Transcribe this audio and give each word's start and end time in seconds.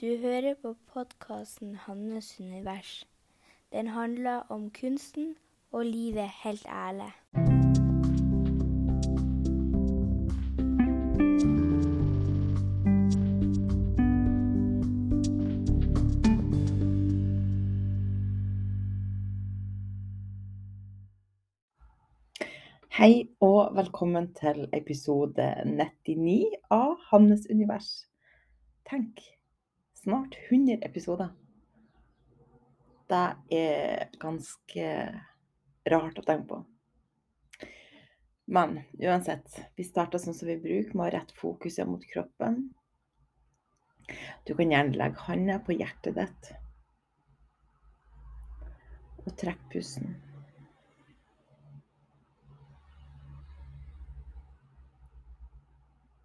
Du 0.00 0.16
hører 0.16 0.54
på 0.62 0.76
podkasten 0.92 1.76
'Hannes 1.76 2.40
univers'. 2.40 3.04
Den 3.72 3.86
handler 3.86 4.36
om 4.48 4.70
kunsten 4.70 5.34
og 5.72 5.86
livet 5.86 6.30
helt 6.44 6.66
ærlig. 6.66 7.12
Hei 22.90 23.28
og 23.40 23.76
velkommen 23.76 24.34
til 24.34 24.68
episode 24.72 25.54
99 25.66 26.44
av 26.70 26.96
Hannes 27.10 27.46
univers. 27.50 28.06
Tenk, 28.90 29.20
snart 30.02 30.36
100 30.48 30.78
episoder. 30.82 31.28
Det 33.10 33.26
er 33.56 34.10
ganske 34.22 34.86
rart 35.90 36.20
å 36.20 36.24
tenke 36.26 36.46
på. 36.52 36.60
Men 38.50 38.80
uansett, 38.98 39.60
vi 39.76 39.86
starter 39.86 40.22
sånn 40.22 40.34
som 40.34 40.48
vi 40.50 40.56
bruker, 40.58 40.96
med 40.98 41.06
å 41.06 41.12
rette 41.14 41.36
fokuset 41.38 41.86
mot 41.86 42.02
kroppen. 42.12 42.64
Du 44.46 44.56
kan 44.58 44.72
gjerne 44.72 44.98
legge 44.98 45.22
hånda 45.28 45.60
på 45.62 45.76
hjertet 45.78 46.16
ditt 46.16 46.50
og 49.20 49.36
trekke 49.38 49.70
pusten. 49.70 50.16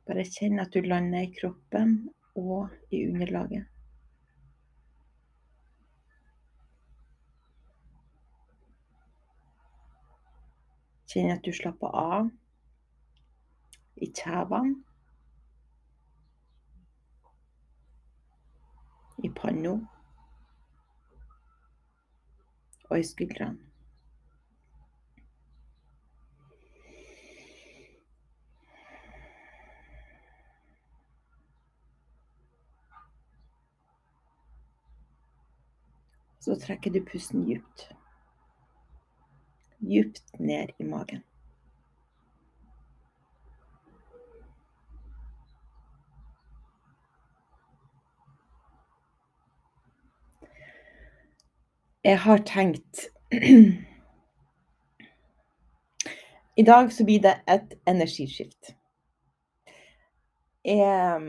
Bare 0.05 0.25
kjenn 0.25 0.61
at 0.61 0.73
du 0.73 0.85
lander 0.85 1.25
i 1.25 1.33
kroppen 1.33 1.97
og 2.37 2.69
i 2.93 3.05
underlaget. 3.09 3.74
Kjenn 11.15 11.31
at 11.31 11.45
du 11.47 11.53
slapper 11.55 11.93
av 11.95 12.25
i 14.03 14.09
kjevene, 14.11 14.73
i 19.23 19.31
panna 19.37 19.77
og 22.89 22.97
i 22.99 23.07
skuldrene. 23.07 23.55
Så 36.43 36.59
trekker 36.59 36.91
du 36.91 37.05
pusten 37.07 37.47
dypt. 37.47 37.94
Dypt 39.85 40.39
ned 40.39 40.69
i 40.79 40.83
magen. 40.83 41.23
Jeg 52.03 52.19
har 52.19 52.37
tenkt 52.45 53.07
I 56.55 56.63
dag 56.63 56.93
så 56.93 57.05
blir 57.05 57.21
det 57.21 57.35
et 57.49 57.73
energiskift. 57.85 58.75
Jeg 60.65 61.21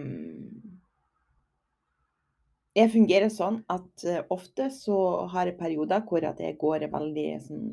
jeg 2.76 2.92
fungerer 2.92 3.30
sånn 3.32 3.62
at 3.72 4.04
uh, 4.04 4.18
ofte 4.34 4.68
så 4.74 4.96
har 5.32 5.48
jeg 5.48 5.56
perioder 5.56 6.02
hvor 6.08 6.24
at 6.28 6.40
jeg 6.44 6.58
går 6.60 6.84
veldig 6.92 7.28
sånn 7.46 7.70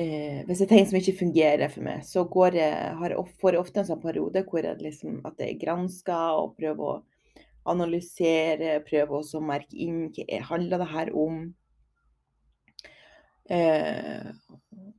uh, 0.00 0.38
Hvis 0.46 0.60
det 0.60 0.66
er 0.66 0.72
ting 0.72 0.88
som 0.88 0.98
ikke 0.98 1.18
fungerer 1.20 1.72
for 1.72 1.86
meg, 1.86 2.04
så 2.08 2.24
går 2.28 2.58
jeg, 2.58 3.24
får 3.40 3.56
jeg 3.56 3.62
ofte 3.62 3.82
en 3.82 3.88
sånn 3.90 4.02
periode 4.02 4.44
hvor 4.48 4.66
jeg 4.66 4.82
liksom, 4.82 5.20
at 5.28 5.40
jeg 5.42 5.60
gransker 5.62 6.42
og 6.42 6.54
prøver 6.58 6.94
å 6.94 7.00
analysere, 7.72 8.80
prøver 8.86 9.18
også 9.20 9.38
å 9.38 9.46
merke 9.46 9.78
inn 9.78 10.08
hva 10.16 10.40
handler 10.48 10.82
det 10.82 10.90
her 10.90 11.12
om. 11.14 11.42
Eh, 13.52 14.30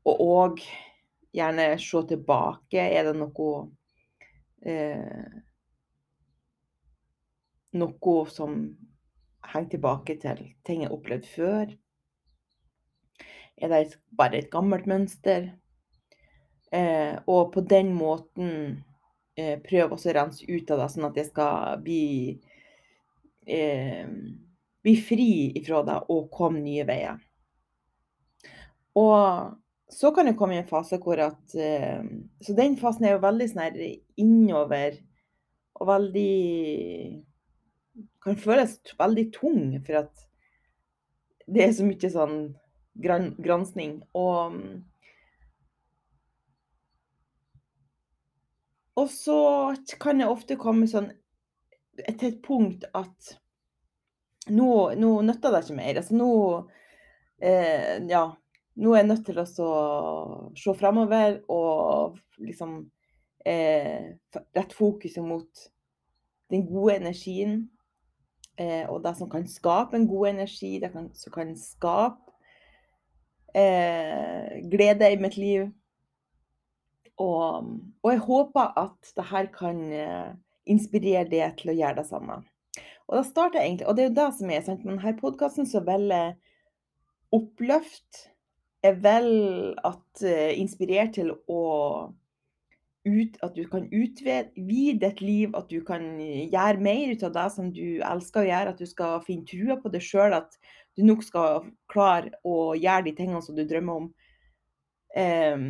og 0.08 0.22
òg 0.24 0.62
gjerne 1.36 1.66
se 1.82 2.04
tilbake. 2.08 2.80
Er 2.80 3.10
det 3.10 3.18
noe 3.20 3.50
noe 7.74 8.16
som 8.32 8.60
henger 9.54 9.70
tilbake 9.76 10.18
til 10.22 10.44
ting 10.66 10.84
jeg 10.84 10.90
har 10.90 10.98
opplevd 10.98 11.28
før? 11.28 11.74
Er 13.58 13.70
det 13.70 13.98
bare 14.18 14.40
et 14.42 14.52
gammelt 14.52 14.88
mønster? 14.90 15.52
Eh, 16.74 17.16
og 17.30 17.52
på 17.54 17.62
den 17.70 17.92
måten 17.94 18.50
eh, 19.38 19.60
prøve 19.62 19.98
å 19.98 20.14
rense 20.18 20.46
ut 20.48 20.72
av 20.74 20.82
det, 20.82 20.88
sånn 20.94 21.10
at 21.10 21.20
jeg 21.20 21.30
skal 21.30 21.84
bli, 21.86 22.06
eh, 23.46 24.08
bli 24.82 24.96
fri 24.98 25.28
ifra 25.60 25.84
det 25.86 26.00
og 26.10 26.32
komme 26.34 26.64
nye 26.64 26.86
veier. 26.88 27.22
Og 28.98 29.54
så 29.94 30.10
kan 30.14 30.30
jeg 30.30 30.38
komme 30.38 30.58
i 30.58 30.62
en 30.64 30.70
fase 30.70 30.98
hvor 31.02 31.20
at 31.22 31.56
eh, 31.58 32.02
Så 32.42 32.54
den 32.58 32.78
fasen 32.78 33.06
er 33.06 33.16
jo 33.16 33.24
veldig 33.26 33.48
sånn 33.52 33.82
innover 34.22 34.98
og 35.78 35.90
veldig 35.90 37.24
kan 38.24 38.38
føles 38.40 38.78
veldig 38.98 39.26
tung, 39.36 39.64
for 39.86 40.06
at 40.06 40.22
det 41.50 41.66
er 41.66 41.74
så 41.76 41.86
mye 41.86 42.10
sånn 42.10 42.38
gransking. 42.94 44.02
Og 44.14 44.60
Og 48.96 49.10
så 49.10 49.74
kan 49.98 50.20
jeg 50.22 50.30
ofte 50.30 50.54
komme 50.62 50.86
sånn 50.86 51.08
til 51.98 52.28
et 52.28 52.44
punkt 52.46 52.84
at 52.94 53.32
nå, 54.54 54.68
nå 54.94 55.10
nytter 55.26 55.50
det 55.50 55.64
ikke 55.64 55.78
mer. 55.80 55.98
Altså 55.98 56.18
nå 56.20 56.32
eh, 57.42 58.06
Ja. 58.10 58.28
Nå 58.74 58.94
er 58.94 59.04
jeg 59.04 59.08
nødt 59.12 59.26
til 59.28 59.38
å 59.38 59.44
se 60.58 60.74
framover 60.74 61.36
og 61.54 62.16
liksom 62.42 62.72
eh, 63.46 64.16
rette 64.34 64.74
fokuset 64.74 65.22
mot 65.22 65.66
den 66.50 66.66
gode 66.66 66.96
energien 66.96 67.60
Eh, 68.58 68.86
og 68.90 69.02
det 69.02 69.16
som 69.18 69.30
kan 69.30 69.48
skape 69.50 69.98
en 69.98 70.08
god 70.08 70.28
energi, 70.30 70.78
det 70.80 70.92
kan, 70.94 71.10
som 71.18 71.34
kan 71.34 71.56
skape 71.58 72.23
eh, 73.58 74.60
glede 74.72 75.12
i 75.12 75.20
mitt 75.22 75.38
liv. 75.38 75.68
Og, 77.22 77.70
og, 78.02 78.10
jeg 78.10 78.24
håper 78.26 78.74
at 78.80 79.14
det 79.18 79.28
her 79.30 79.50
kan 79.54 79.80
eh, 79.94 80.34
inspirere 80.66 81.28
deg 81.30 81.60
til 81.60 81.74
å 81.74 81.78
gjøre 81.78 82.02
det 82.02 82.08
samme. 82.10 82.42
Og 83.08 83.18
da 83.20 83.24
starter 83.28 83.60
jeg 83.60 83.74
egentlig, 83.74 83.88
og 83.88 83.96
det 83.96 84.04
er 84.04 84.10
jo 84.10 84.18
det 84.18 84.30
som 84.38 84.52
er 84.52 84.66
sant, 84.66 84.86
med 84.86 84.96
denne 84.96 85.18
podkasten 85.20 85.70
så 85.70 85.84
vil 85.86 86.10
oppløft. 86.14 86.30
oppløfte. 87.34 88.30
Jeg 88.84 88.98
vil 89.00 89.30
at 89.88 90.24
inspirert 90.24 90.58
inspirere 90.60 91.12
til 91.16 91.30
å 91.48 91.62
ut, 93.04 93.38
at 93.44 93.56
du 93.56 93.64
kan 93.68 93.86
utvide 93.92 94.98
ditt 95.00 95.22
liv, 95.22 95.52
at 95.58 95.70
du 95.70 95.82
kan 95.86 96.06
gjøre 96.22 96.84
mer 96.84 97.12
ut 97.12 97.26
av 97.28 97.34
det 97.36 97.48
som 97.56 97.72
du 97.76 98.00
elsker 98.00 98.44
å 98.44 98.48
gjøre. 98.48 98.74
At 98.74 98.80
du 98.80 98.88
skal 98.90 99.24
finne 99.28 99.48
trua 99.50 99.78
på 99.82 99.92
deg 99.94 100.06
sjøl, 100.06 100.36
at 100.38 100.56
du 100.96 101.04
nok 101.08 101.24
skal 101.26 101.68
klare 101.92 102.34
å 102.48 102.74
gjøre 102.78 103.08
de 103.10 103.16
tingene 103.18 103.44
som 103.44 103.58
du 103.58 103.66
drømmer 103.68 104.04
om. 104.04 104.10
Um, 105.14 105.68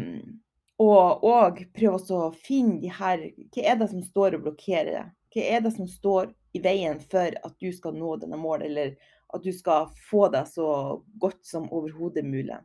og, 0.83 1.23
og 1.27 1.59
prøve 1.75 1.99
å 2.15 2.29
finne 2.45 2.79
de 2.79 2.87
her 2.95 3.25
Hva 3.51 3.63
er 3.73 3.75
det 3.81 3.89
som 3.91 4.03
står 4.05 4.37
og 4.37 4.45
blokkerer 4.45 4.91
det? 4.95 5.03
Hva 5.33 5.47
er 5.57 5.65
det 5.65 5.73
som 5.75 5.89
står 5.89 6.31
i 6.55 6.61
veien 6.63 7.01
for 7.11 7.35
at 7.43 7.57
du 7.59 7.73
skal 7.75 7.97
nå 7.97 8.15
denne 8.21 8.39
målet, 8.39 8.69
eller 8.69 8.93
at 9.33 9.43
du 9.43 9.51
skal 9.55 9.89
få 10.09 10.29
det 10.33 10.45
så 10.51 11.01
godt 11.19 11.41
som 11.47 11.67
overhodet 11.73 12.25
mulig? 12.25 12.59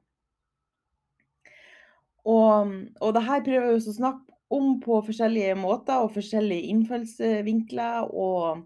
Og, 2.28 2.74
og 3.00 3.14
det 3.16 3.24
her 3.24 3.44
prøver 3.44 3.70
jeg 3.70 3.78
å 3.78 3.96
snakke 3.96 4.27
om 4.54 4.78
på 4.80 5.00
forskjellige 5.06 5.56
måter 5.58 6.04
og 6.04 6.14
forskjellige 6.16 6.72
innfallsvinkler. 6.72 8.08
Og 8.08 8.64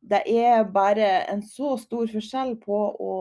det 0.00 0.22
er 0.26 0.68
bare 0.72 1.10
en 1.32 1.42
så 1.44 1.76
stor 1.80 2.08
forskjell 2.10 2.56
på 2.62 2.78
å, 3.04 3.14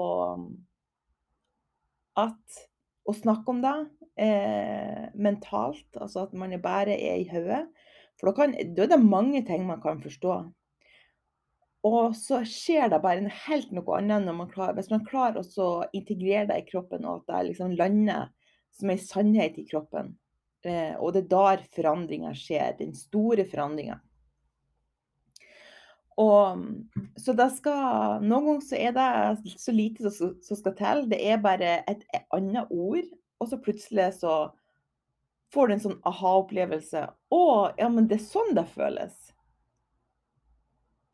at, 2.23 2.61
å 3.03 3.15
snakke 3.15 3.51
om 3.51 3.63
det 3.65 3.75
eh, 4.19 5.09
mentalt, 5.15 5.89
altså 5.99 6.27
at 6.27 6.37
man 6.37 6.55
bare 6.63 6.95
er 6.95 7.19
i 7.19 7.27
hodet. 7.31 7.65
For 8.19 8.31
da, 8.31 8.35
kan, 8.35 8.55
da 8.75 8.85
er 8.85 8.93
det 8.93 9.03
mange 9.03 9.43
ting 9.47 9.67
man 9.67 9.83
kan 9.83 10.01
forstå. 10.03 10.39
Og 11.87 12.15
så 12.19 12.41
skjer 12.43 12.89
det 12.91 12.99
bare 13.03 13.31
helt 13.45 13.69
noe 13.71 13.99
annet 13.99 14.25
når 14.25 14.35
man 14.35 14.49
klarer, 14.51 14.75
hvis 14.75 14.91
man 14.91 15.05
klarer 15.07 15.39
å 15.39 15.69
integrere 15.95 16.49
det 16.49 16.57
i 16.59 16.67
kroppen, 16.67 17.07
og 17.07 17.21
at 17.21 17.29
det 17.31 17.45
liksom 17.53 17.77
lander 17.79 18.27
som 18.75 18.91
en 18.91 18.99
sannhet 18.99 19.55
i 19.59 19.67
kroppen. 19.69 20.17
Eh, 20.67 20.95
og 20.99 21.13
det 21.15 21.25
er 21.25 21.31
der 21.31 21.65
forandringa 21.75 22.33
skjer. 22.35 22.75
Den 22.79 22.95
store 22.97 23.45
forandringa. 23.47 23.99
Så 27.15 27.33
det 27.33 27.45
skal 27.55 28.23
Noen 28.25 28.47
ganger 28.47 28.63
så 28.65 28.75
er 28.75 28.95
det 28.95 29.53
så 29.55 29.71
lite 29.71 30.11
som 30.11 30.33
som 30.43 30.59
skal 30.59 30.75
til. 30.75 31.05
Det 31.11 31.19
er 31.31 31.39
bare 31.43 31.77
et 31.87 32.03
annet 32.35 32.67
ord, 32.71 33.07
og 33.39 33.47
så 33.47 33.59
plutselig 33.61 34.09
så 34.19 34.33
får 35.53 35.67
du 35.67 35.73
en 35.73 35.85
sånn 35.85 36.01
aha-opplevelse. 36.09 37.05
Å, 37.33 37.43
ja, 37.79 37.87
men 37.89 38.09
det 38.09 38.19
er 38.19 38.27
sånn 38.27 38.51
det 38.57 38.67
føles. 38.73 39.15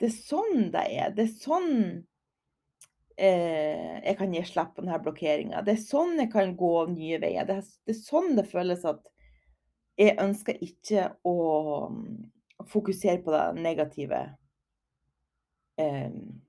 Det 0.02 0.10
er 0.10 0.18
sånn 0.18 0.70
det 0.74 0.84
er. 0.90 1.14
Det 1.16 1.28
er 1.28 1.34
sånn 1.38 1.72
eh, 3.16 4.02
jeg 4.02 4.18
kan 4.20 4.34
gi 4.34 4.44
slipp 4.50 4.74
på 4.76 4.84
denne 4.84 5.00
blokkeringa. 5.06 5.62
Det 5.64 5.78
er 5.78 5.86
sånn 5.86 6.18
jeg 6.20 6.34
kan 6.34 6.56
gå 6.58 6.74
nye 6.92 7.22
veier. 7.22 7.46
Det 7.48 7.62
er, 7.62 7.70
det 7.86 7.96
er 7.96 8.02
sånn 8.02 8.34
det 8.40 8.50
føles 8.50 8.84
at 8.90 9.06
jeg 9.98 10.18
ønsker 10.20 10.58
ikke 10.64 11.10
å 11.28 11.36
fokusere 12.72 13.22
på 13.24 13.32
det 13.32 13.46
negative. 13.62 14.24
Um, 15.80 16.42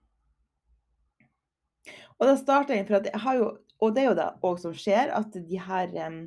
og 2.17 2.29
da 2.31 2.35
starter 2.39 2.79
jeg 2.79 2.87
for 2.89 3.01
at 3.01 3.09
jeg 3.11 3.21
har 3.21 3.39
jo 3.41 3.47
Og 3.83 3.91
det 3.93 4.03
er 4.03 4.07
jo 4.07 4.17
det 4.17 4.27
òg 4.47 4.61
som 4.63 4.73
skjer, 4.73 5.11
at 5.13 5.35
de 5.35 5.59
her 5.61 5.91
um, 6.07 6.21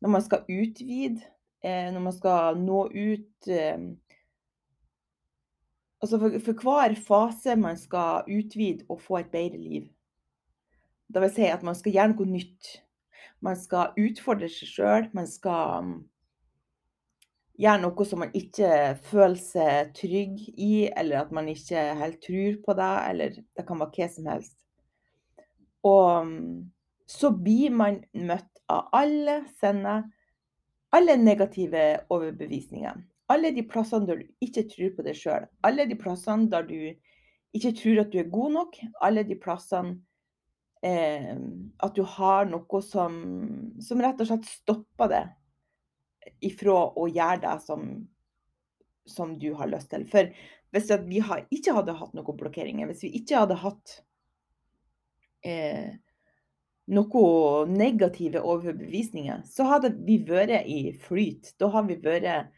Når 0.00 0.10
man 0.10 0.22
skal 0.24 0.48
utvide, 0.48 1.20
eh, 1.62 1.92
når 1.92 2.00
man 2.00 2.14
skal 2.16 2.56
nå 2.58 2.86
ut 2.88 3.50
um, 3.52 3.84
Altså 6.00 6.18
for, 6.18 6.38
for, 6.44 6.62
hver 6.62 6.94
fase 6.94 7.56
man 7.56 7.76
skal 7.76 8.24
utvide 8.26 8.86
og 8.88 9.00
få 9.02 9.18
et 9.18 9.30
bedre 9.30 9.58
liv. 9.58 9.88
Det 11.14 11.22
vil 11.22 11.32
si 11.34 11.46
at 11.50 11.62
man 11.66 11.74
skal 11.74 11.92
gjøre 11.92 12.12
noe 12.12 12.26
nytt. 12.30 12.68
Man 13.42 13.58
skal 13.58 13.96
utfordre 13.98 14.46
seg 14.46 14.70
sjøl. 14.70 15.08
Man 15.12 15.26
skal 15.26 15.96
gjøre 17.58 17.82
noe 17.82 18.06
som 18.06 18.22
man 18.22 18.34
ikke 18.38 18.70
føler 19.08 19.40
seg 19.42 19.92
trygg 19.98 20.42
i, 20.54 20.88
eller 20.88 21.24
at 21.24 21.32
man 21.34 21.48
ikke 21.50 21.88
helt 21.98 22.20
tror 22.22 22.60
på 22.64 22.76
det, 22.78 22.92
eller 23.10 23.40
det 23.42 23.66
kan 23.66 23.82
være 23.82 23.94
hva 23.96 24.08
som 24.14 24.30
helst. 24.30 24.54
Og 25.88 26.30
så 27.08 27.32
blir 27.34 27.74
man 27.74 28.02
møtt 28.14 28.50
av 28.70 28.90
alle 28.96 29.40
sender, 29.58 30.06
alle 30.94 31.16
negative 31.20 31.84
overbevisninger. 32.14 33.00
Alle 33.28 33.50
de 33.52 33.64
plassene 33.68 34.08
der 34.08 34.22
du 34.22 34.44
ikke 34.44 34.64
tror 34.70 34.94
på 34.96 35.04
deg 35.04 35.16
sjøl. 35.18 35.48
Alle 35.66 35.84
de 35.88 35.96
plassene 36.00 36.48
der 36.52 36.64
du 36.68 36.78
ikke 37.56 37.74
tror 37.76 38.04
at 38.04 38.12
du 38.12 38.22
er 38.22 38.30
god 38.32 38.54
nok. 38.54 38.78
Alle 39.04 39.24
de 39.28 39.36
plassene 39.40 39.98
eh, 40.80 41.34
at 41.84 41.96
du 41.96 42.06
har 42.16 42.48
noe 42.48 42.80
som, 42.86 43.18
som 43.84 44.00
rett 44.04 44.22
og 44.24 44.30
slett 44.30 44.48
stopper 44.48 45.12
det 45.12 45.26
ifra 46.44 46.78
å 46.98 47.08
gjøre 47.08 47.42
det 47.44 47.56
som, 47.64 47.88
som 49.08 49.34
du 49.40 49.50
har 49.58 49.70
lyst 49.70 49.90
til. 49.92 50.06
For 50.10 50.30
hvis 50.74 50.90
vi 51.08 51.22
ikke 51.54 51.74
hadde 51.76 51.96
hatt 51.96 52.14
noen 52.16 52.38
blokkeringer, 52.42 52.90
hvis 52.90 53.06
vi 53.06 53.14
ikke 53.20 53.44
hadde 53.44 53.56
hatt 53.62 53.94
eh, 55.46 55.96
noen 56.88 57.74
negative 57.76 58.42
overbevisninger, 58.44 59.44
så 59.48 59.68
hadde 59.68 59.94
vi 60.04 60.18
vært 60.28 60.68
i 60.68 60.92
flyt. 61.04 61.54
Da 61.60 61.70
har 61.72 61.86
vi 61.88 61.98
vært 62.04 62.50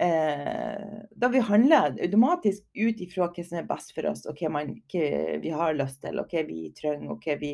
eh, 0.00 0.96
Da 1.12 1.30
vi 1.32 1.44
handler 1.44 1.98
automatisk 2.00 2.64
ut 2.74 3.04
ifra 3.04 3.28
hva 3.28 3.44
som 3.44 3.60
er 3.60 3.68
best 3.68 3.92
for 3.96 4.08
oss, 4.12 4.24
og 4.26 4.40
hva, 4.40 4.52
man, 4.58 4.74
hva 4.92 5.36
vi 5.42 5.52
har 5.52 5.76
lyst 5.76 6.02
til, 6.04 6.20
og 6.20 6.32
hva 6.32 6.46
vi 6.48 6.72
trenger, 6.76 7.12
og 7.12 7.24
hva 7.24 7.38
vi 7.40 7.52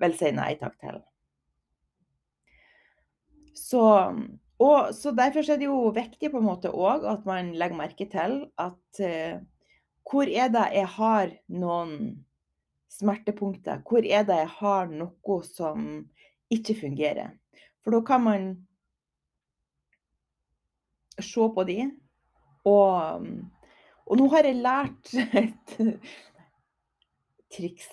vil 0.00 0.16
si 0.16 0.32
nei 0.36 0.54
takk 0.60 0.80
til. 0.80 0.98
Så 3.56 3.82
og 4.62 4.94
så 4.96 5.12
Derfor 5.12 5.50
er 5.50 5.60
det 5.60 5.68
jo 5.68 5.90
viktig 5.94 6.30
på 6.32 6.40
en 6.40 6.48
måte 6.48 6.72
òg 6.72 7.04
at 7.08 7.26
man 7.28 7.52
legger 7.58 7.76
merke 7.76 8.06
til 8.08 8.38
at 8.60 9.00
eh, 9.04 9.42
hvor 10.06 10.30
er 10.30 10.52
det 10.54 10.64
jeg 10.72 10.88
har 10.96 11.32
noen 11.50 11.90
smertepunkter? 12.94 13.82
Hvor 13.82 14.06
er 14.06 14.22
det 14.24 14.38
jeg 14.38 14.52
har 14.60 14.86
noe 14.92 15.38
som 15.44 15.82
ikke 16.52 16.76
fungerer? 16.78 17.34
For 17.82 17.96
da 17.96 18.00
kan 18.06 18.22
man 18.22 18.46
se 21.18 21.48
på 21.54 21.64
de. 21.66 21.90
Og, 22.66 23.26
og 24.06 24.20
nå 24.20 24.28
har 24.32 24.46
jeg 24.46 24.62
lært 24.62 25.12
et 25.42 25.74
triks, 27.56 27.90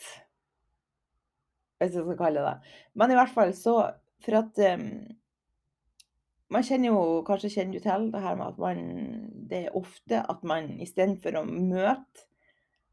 hvis 1.78 1.98
jeg 1.98 2.06
skal 2.06 2.18
kalle 2.18 2.42
det 2.42 2.78
Men 2.98 3.12
i 3.14 3.18
hvert 3.18 3.34
fall 3.34 3.52
så 3.54 3.76
For 4.24 4.40
at 4.40 4.60
um, 4.80 4.88
man 6.54 6.66
kjenner 6.66 6.92
jo 6.92 7.02
kanskje 7.28 7.52
kjenner 7.56 7.80
du 7.80 7.84
til 7.84 8.08
det 8.14 8.22
her 8.22 8.38
med 8.38 8.52
at 8.52 8.62
man 8.62 8.86
Det 9.50 9.60
er 9.66 9.78
ofte 9.78 10.22
at 10.30 10.46
man 10.48 10.70
istedenfor 10.84 11.40
å 11.40 11.44
møte 11.50 12.28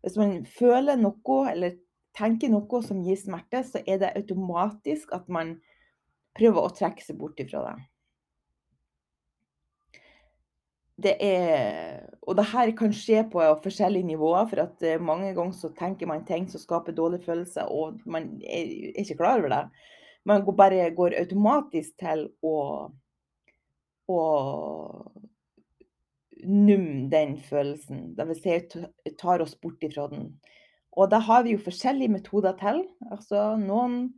Hvis 0.01 0.17
man 0.21 0.41
føler 0.49 1.01
noe 1.01 1.41
eller 1.51 1.77
tenker 2.17 2.51
noe 2.51 2.81
som 2.83 3.03
gir 3.05 3.19
smerte, 3.21 3.63
så 3.63 3.83
er 3.87 4.01
det 4.01 4.15
automatisk 4.19 5.13
at 5.15 5.29
man 5.31 5.59
prøver 6.35 6.65
å 6.65 6.73
trekke 6.75 7.05
seg 7.05 7.19
bort 7.21 7.39
ifra 7.43 7.61
det. 7.69 7.75
Det 11.05 11.13
er 11.23 12.09
Og 12.27 12.37
det 12.37 12.49
her 12.51 12.73
kan 12.77 12.93
skje 12.97 13.23
på 13.33 13.45
forskjellige 13.65 14.09
nivåer, 14.11 14.49
for 14.51 14.65
at 14.65 14.83
eh, 14.87 15.01
mange 15.01 15.31
ganger 15.37 15.57
så 15.57 15.71
tenker 15.77 16.07
man 16.07 16.27
ting 16.27 16.49
som 16.49 16.61
skaper 16.61 16.97
dårlige 16.97 17.25
følelser, 17.29 17.69
og 17.71 18.01
man 18.07 18.29
er 18.45 18.99
ikke 19.01 19.17
klar 19.21 19.41
over 19.41 19.53
det. 19.55 19.63
Man 20.29 20.45
bare 20.45 20.91
går 20.95 21.17
automatisk 21.19 21.97
til 21.99 22.27
å 22.43 22.57
og 24.11 25.21
numme 26.45 27.11
den 27.13 27.37
følelsen. 27.45 28.15
Vil 28.17 28.39
si 28.39 28.59
tar 29.21 29.45
oss 29.45 29.55
bort 29.61 29.83
ifra 29.85 30.09
den. 30.13 30.33
Og 30.99 31.11
da 31.13 31.21
har 31.23 31.45
vi 31.47 31.55
jo 31.55 31.63
forskjellige 31.63 32.13
metoder 32.17 32.57
til. 32.59 32.83
Altså 33.13 33.55
noen 33.61 34.13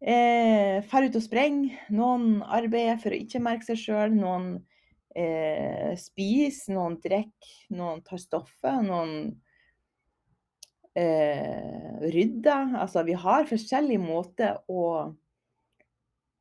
eh, 0.00 0.84
ut 0.84 1.16
og 1.16 1.24
springer, 1.24 1.78
noen 1.90 2.42
arbeider 2.42 3.00
for 3.02 3.14
å 3.14 3.20
ikke 3.22 3.42
merke 3.42 3.70
seg 3.70 3.80
sjøl, 3.80 4.14
noen 4.14 4.50
eh, 5.16 5.94
spiser, 5.98 6.74
noen 6.76 6.98
drikker, 7.02 7.54
noen 7.74 8.02
tar 8.06 8.20
stoffet, 8.22 8.84
noen 8.84 9.14
eh, 10.98 11.96
rydder. 12.04 12.76
Altså 12.82 13.06
vi 13.08 13.16
har 13.18 13.48
forskjellige 13.48 14.04
måter 14.04 14.60
å 14.68 15.14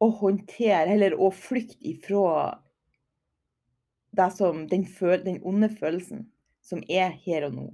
å 0.04 0.10
håndtere, 0.20 0.94
eller 0.94 1.18
å 1.18 1.32
flykte 1.34 1.90
ifra 1.94 2.62
som, 4.34 4.64
den, 4.70 4.86
føl, 4.86 5.20
den 5.26 5.42
onde 5.46 5.70
følelsen 5.70 6.26
som 6.66 6.82
er 6.90 7.14
her 7.26 7.48
og 7.48 7.54
nå. 7.56 7.68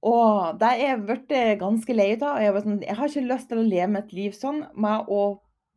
Og 0.00 0.56
det 0.60 0.68
er 0.70 0.78
jeg 0.80 1.00
blitt 1.04 1.34
ganske 1.60 1.94
lei 1.94 2.14
av. 2.16 2.40
Jeg, 2.40 2.56
sånn, 2.64 2.80
jeg, 2.86 2.96
har 2.96 3.10
ikke 3.10 3.28
lyst 3.28 3.50
til 3.50 3.60
å 3.60 3.66
leve 3.66 4.00
et 4.00 4.12
liv 4.16 4.36
sånn 4.36 4.62
med 4.80 5.10
å 5.12 5.22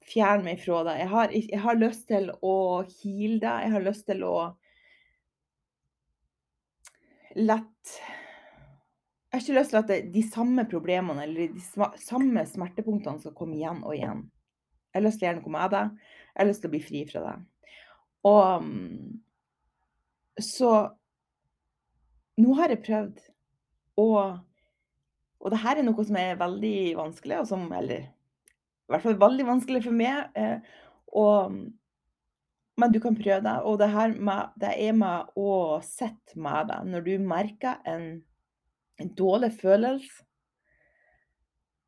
fjerne 0.08 0.48
meg 0.48 0.62
fra 0.64 0.84
det. 0.88 0.96
Jeg 1.02 1.10
har, 1.12 1.34
jeg 1.36 1.64
har 1.66 1.80
lyst 1.80 2.08
til 2.08 2.30
å 2.40 2.56
heale 2.88 3.40
det. 3.44 3.56
Jeg 3.66 3.74
har 3.76 3.88
lyst 3.90 4.08
til 4.08 4.24
å 4.28 4.38
lett 7.36 7.98
jeg 9.34 9.40
har 9.40 9.48
ikke 9.48 9.58
lyst 9.58 9.72
til 9.74 9.80
at 9.80 10.14
de 10.14 10.22
samme 10.30 10.64
problemene 10.70 11.24
eller 11.26 11.56
de 11.56 11.62
samme 11.98 12.44
smertepunktene 12.46 13.18
skal 13.18 13.34
komme 13.34 13.56
igjen 13.58 13.80
og 13.82 13.96
igjen. 13.96 14.20
Jeg 14.94 15.00
har 15.00 15.04
lyst 15.08 15.18
til 15.18 15.26
å 15.26 15.32
gjøre 15.32 15.40
noe 15.40 15.54
med 15.56 15.72
det. 15.74 15.80
Jeg 16.30 16.38
har 16.38 16.48
lyst 16.52 16.62
til 16.62 16.70
å 16.70 16.74
bli 16.76 16.82
fri 16.84 17.00
fra 17.10 17.22
det. 17.24 17.32
Og 18.30 18.68
så 20.46 20.70
nå 22.44 22.54
har 22.60 22.74
jeg 22.76 22.84
prøvd. 22.86 23.24
Og, 24.04 24.20
og 25.42 25.54
det 25.54 25.62
her 25.64 25.82
er 25.82 25.88
noe 25.88 26.06
som 26.06 26.20
er 26.22 26.38
veldig 26.38 26.78
vanskelig, 27.00 27.40
og 27.42 27.50
som 27.50 27.66
Eller 27.74 28.04
i 28.04 28.94
hvert 28.94 29.06
fall 29.08 29.18
veldig 29.18 29.48
vanskelig 29.48 29.82
for 29.88 29.98
meg. 29.98 30.30
Eh, 30.38 30.62
og, 31.18 31.58
men 32.78 32.94
du 32.94 33.00
kan 33.02 33.18
prøve 33.18 33.42
det. 33.48 33.56
Og 33.66 33.82
det, 33.82 33.90
her 33.98 34.14
med, 34.14 34.54
det 34.62 34.76
er 34.78 34.94
med 34.94 35.34
å 35.34 35.82
sitte 35.82 36.38
med 36.38 36.70
deg 36.70 36.94
Når 36.94 37.02
du 37.10 37.12
merker 37.34 37.82
en 37.90 38.22
en 39.02 39.10
dårlig 39.18 39.52
følelse. 39.62 40.24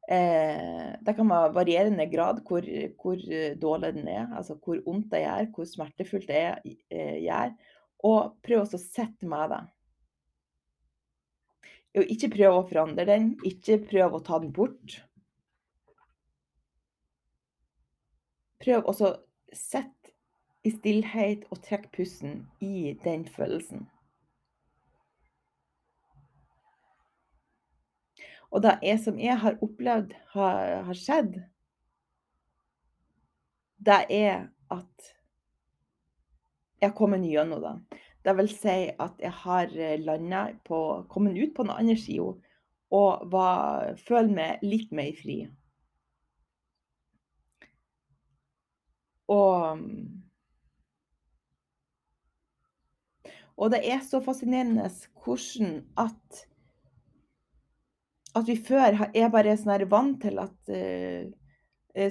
Eh, 0.05 0.91
det 1.01 1.15
kan 1.17 1.29
være 1.29 1.53
varierende 1.55 2.05
grad 2.11 2.43
hvor, 2.45 2.65
hvor, 3.01 3.21
dårlig 3.61 3.93
den 3.95 4.07
er, 4.07 4.27
altså 4.37 4.53
hvor 4.61 4.77
vondt 4.85 5.09
det 5.13 5.23
gjør, 5.23 5.47
hvor 5.55 5.69
smertefullt 5.69 6.29
det 6.29 6.43
eh, 6.93 7.17
gjør. 7.25 7.55
Og 8.05 8.35
prøv 8.45 8.61
også 8.65 8.77
å 8.77 8.85
sitte 8.85 9.29
med 9.29 9.55
det. 9.55 9.63
Ikke 12.11 12.29
prøv 12.33 12.57
å 12.57 12.65
forandre 12.67 13.05
den, 13.07 13.29
ikke 13.47 13.79
prøv 13.87 14.17
å 14.17 14.23
ta 14.23 14.37
den 14.43 14.51
bort. 14.53 14.99
Prøv 18.61 18.85
også 18.91 19.09
å 19.09 19.55
sitte 19.55 20.13
i 20.65 20.73
stillhet 20.73 21.45
og 21.53 21.61
trekke 21.65 21.91
pusten 21.93 22.43
i 22.59 22.93
den 23.03 23.25
følelsen. 23.29 23.85
Og 28.55 28.63
det 28.63 28.77
jeg 28.87 29.01
som 29.03 29.17
jeg 29.19 29.35
har 29.41 29.57
opplevd 29.65 30.13
har, 30.31 30.69
har 30.87 30.95
skjedd, 30.95 31.33
det 33.85 33.99
er 34.15 34.47
at 34.71 35.11
jeg 36.79 36.89
har 36.89 36.95
kommet 36.95 37.27
gjennom 37.27 37.59
det. 37.63 37.99
Det 38.25 38.33
vil 38.39 38.49
si 38.49 38.77
at 38.89 39.19
jeg 39.21 39.33
har 39.43 39.75
landa 40.01 40.47
på 40.65 40.79
Kommet 41.11 41.37
ut 41.37 41.53
på 41.55 41.65
den 41.67 41.75
andre 41.75 41.97
sida 41.99 42.31
og 42.95 43.27
var, 43.31 43.95
føler 43.99 44.31
meg 44.31 44.63
litt 44.63 44.91
mer 44.95 45.11
fri. 45.19 45.39
Og 49.27 49.83
Og 53.55 53.71
det 53.71 53.79
er 53.87 54.01
så 54.03 54.19
fascinerende 54.19 54.89
hvordan 55.23 55.77
at 55.95 56.41
at 58.35 58.49
vi 58.49 58.57
før 58.59 58.99
er 59.15 59.31
bare 59.33 59.55
sånn 59.57 59.87
vant 59.91 60.21
til 60.23 60.39
at 60.43 60.71
uh, 60.71 61.25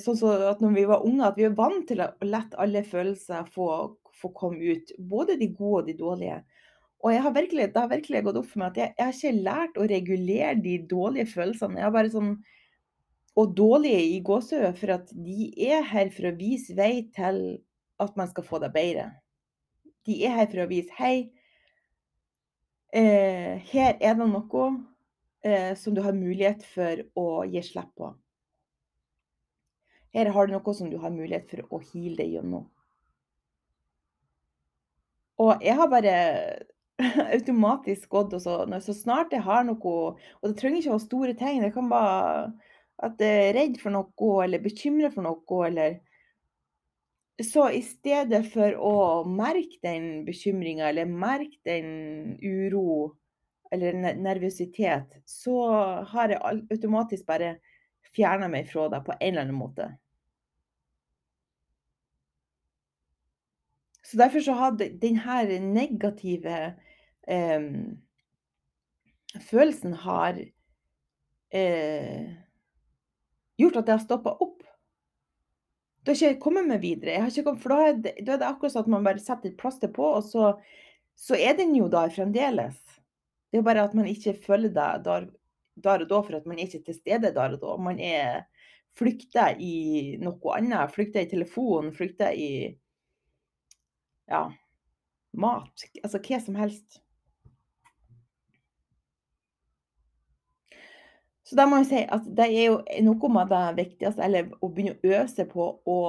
Sånn 0.00 0.16
så 0.16 0.31
at 0.49 0.62
når 0.64 0.71
vi 0.73 0.83
var 0.88 1.02
unge, 1.04 1.26
at 1.26 1.37
vi 1.37 1.45
er 1.45 1.57
vant 1.57 1.83
til 1.85 2.00
å 2.00 2.07
la 2.25 2.38
alle 2.62 2.81
følelser 2.88 3.45
få, 3.52 3.66
få, 4.16 4.31
komme 4.33 4.73
ut. 4.73 4.95
Både 4.97 5.37
de 5.37 5.50
gode 5.52 5.83
og 5.83 5.90
de 5.90 5.95
dårlige. 5.99 6.38
Og 7.04 7.12
virkelig, 7.35 7.66
det 7.75 7.83
har 7.83 7.90
virkelig 7.90 8.23
gått 8.25 8.38
opp 8.40 8.47
for 8.49 8.62
meg 8.62 8.71
at 8.71 8.81
jeg, 8.81 8.95
jeg 8.97 9.04
har 9.04 9.19
ikke 9.19 9.45
lært 9.50 9.76
å 9.76 9.88
regulere 9.90 10.54
de 10.64 10.78
dårlige 10.88 11.28
følelsene. 11.35 11.83
Jeg 11.83 11.85
har 11.85 11.93
bare 11.99 12.12
sånn, 12.14 12.33
Og 13.37 13.52
dårlige 13.59 14.00
i 14.14 14.19
gåsehud, 14.23 14.76
for 14.78 14.95
at 14.95 15.09
de 15.11 15.50
er 15.69 15.83
her 15.90 16.09
for 16.14 16.31
å 16.31 16.37
vise 16.38 16.73
vei 16.78 17.11
til 17.16 17.40
at 18.00 18.16
man 18.16 18.28
skal 18.31 18.47
få 18.47 18.61
det 18.62 18.71
bedre. 18.73 19.09
De 20.07 20.21
er 20.25 20.37
her 20.38 20.47
for 20.49 20.62
å 20.62 20.69
vise 20.71 20.95
Hei, 20.97 21.31
eh, 22.95 23.59
her 23.73 23.99
er 23.99 24.14
det 24.14 24.31
noe 24.31 24.47
eh, 25.44 25.72
som 25.76 25.94
du 25.94 26.02
har 26.04 26.16
mulighet 26.16 26.64
for 26.66 27.04
å 27.20 27.28
gi 27.48 27.62
slipp 27.62 27.92
på. 27.98 28.12
Her 30.14 30.30
har 30.30 30.46
du 30.46 30.54
noe 30.54 30.74
som 30.74 30.90
du 30.90 30.98
har 31.02 31.10
mulighet 31.14 31.50
for 31.50 31.64
å 31.74 31.82
heale 31.90 32.16
deg 32.20 32.36
gjennom. 32.36 32.68
Og 35.42 35.64
jeg 35.64 35.74
har 35.74 35.90
bare 35.90 36.14
automatisk 37.34 38.08
gått 38.14 38.36
og 38.36 38.42
så, 38.44 38.60
så 38.84 38.94
snart 38.94 39.34
jeg 39.34 39.42
har 39.42 39.64
noe 39.66 39.80
Og 39.82 40.44
det 40.46 40.54
trenger 40.60 40.78
ikke 40.78 40.92
å 40.92 40.94
være 40.94 41.06
store 41.08 41.34
ting. 41.38 41.62
Det 41.64 41.72
kan 41.74 41.90
bare 41.90 42.52
at 43.02 43.18
jeg 43.18 43.48
er 43.48 43.56
redd 43.56 43.80
for 43.82 43.90
noe 43.94 44.34
eller 44.44 44.62
bekymra 44.62 45.10
for 45.10 45.26
noe 45.26 45.60
eller 45.66 45.98
Så 47.42 47.66
i 47.74 47.82
stedet 47.82 48.44
for 48.52 48.76
å 48.78 48.96
merke 49.26 49.80
den 49.82 50.22
bekymringa 50.28 50.92
eller 50.92 51.10
merke 51.10 51.58
den 51.66 52.38
uro 52.38 53.16
eller 53.75 54.14
nervøsitet, 54.16 55.19
så 55.26 55.59
har 56.14 56.33
jeg 56.33 56.62
automatisk 56.71 57.26
bare 57.28 57.57
fjerna 58.14 58.49
meg 58.50 58.71
fra 58.71 58.88
det 58.93 59.02
på 59.07 59.14
en 59.19 59.28
eller 59.33 59.47
annen 59.47 59.59
måte. 59.59 59.90
Så 64.04 64.19
derfor 64.21 64.45
så 64.45 64.54
hadde 64.59 64.93
denne 65.02 65.59
negative 65.75 66.59
eh, 67.26 67.69
følelsen 69.43 69.97
har 70.04 70.38
eh, 71.50 72.26
gjort 73.59 73.81
at 73.81 73.88
jeg 73.88 73.97
har 73.97 74.04
stoppa 74.04 74.37
opp. 74.38 74.62
Da 76.04 76.12
har 76.12 76.35
ikke 76.35 76.45
kommet 76.45 76.69
meg 76.69 76.83
videre. 76.85 77.25
Kommet, 77.43 77.62
for 77.62 77.73
da 77.73 77.88
er, 77.88 78.00
det, 78.04 78.14
da 78.21 78.35
er, 78.37 78.43
det, 78.43 78.49
akkurat 78.49 78.75
sånn 78.75 78.85
at 78.85 78.93
man 78.93 79.07
bare 79.07 79.23
setter 79.25 79.50
et 79.50 79.59
plaster 79.61 79.90
på, 79.93 80.11
og 80.19 80.26
så, 80.28 80.52
så 81.16 81.38
er 81.38 81.57
den 81.59 81.73
jo 81.78 81.88
der 81.93 82.12
fremdeles. 82.12 82.76
Det 83.54 83.61
er 83.61 83.66
bare 83.68 83.84
at 83.87 83.92
man 83.94 84.08
ikke 84.11 84.32
følger 84.34 84.73
det 84.75 85.04
der, 85.06 85.28
og 85.78 86.08
da, 86.11 86.18
for 86.26 86.34
at 86.34 86.46
man 86.50 86.58
ikke 86.58 86.80
er 86.80 86.87
til 86.88 86.96
stede 86.96 87.28
der 87.37 87.52
og 87.54 87.61
da. 87.62 87.76
Man 87.78 88.00
er 88.02 88.40
flykter 88.99 89.54
i 89.62 90.16
noe 90.18 90.56
annet. 90.56 90.90
Flykter 90.90 91.23
i 91.23 91.30
telefonen, 91.30 91.92
flykter 91.94 92.34
i 92.34 92.49
ja, 94.26 94.40
mat. 95.38 95.87
Altså 96.02 96.18
hva 96.18 96.40
som 96.42 96.58
helst. 96.58 96.99
Så 101.46 101.54
da 101.54 101.68
må 101.70 101.78
jeg 101.84 101.92
si 101.92 102.02
at 102.18 102.26
det 102.26 102.49
er 102.49 102.70
jo 102.73 102.78
noe 103.06 103.34
med 103.37 103.54
det 103.54 103.64
viktigste, 103.78 104.25
eller 104.26 104.50
å 104.58 104.66
begynne 104.66 104.99
å 104.99 105.18
øse 105.23 105.46
på 105.46 105.68
å 105.87 106.00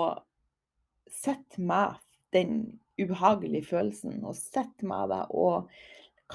sette 1.13 1.61
meg 1.61 1.99
den 2.33 2.79
ubehagelige 2.97 3.69
følelsen, 3.69 4.23
og 4.25 4.33
sette 4.33 4.89
meg 4.89 5.11
det 5.13 5.27
og 5.29 5.69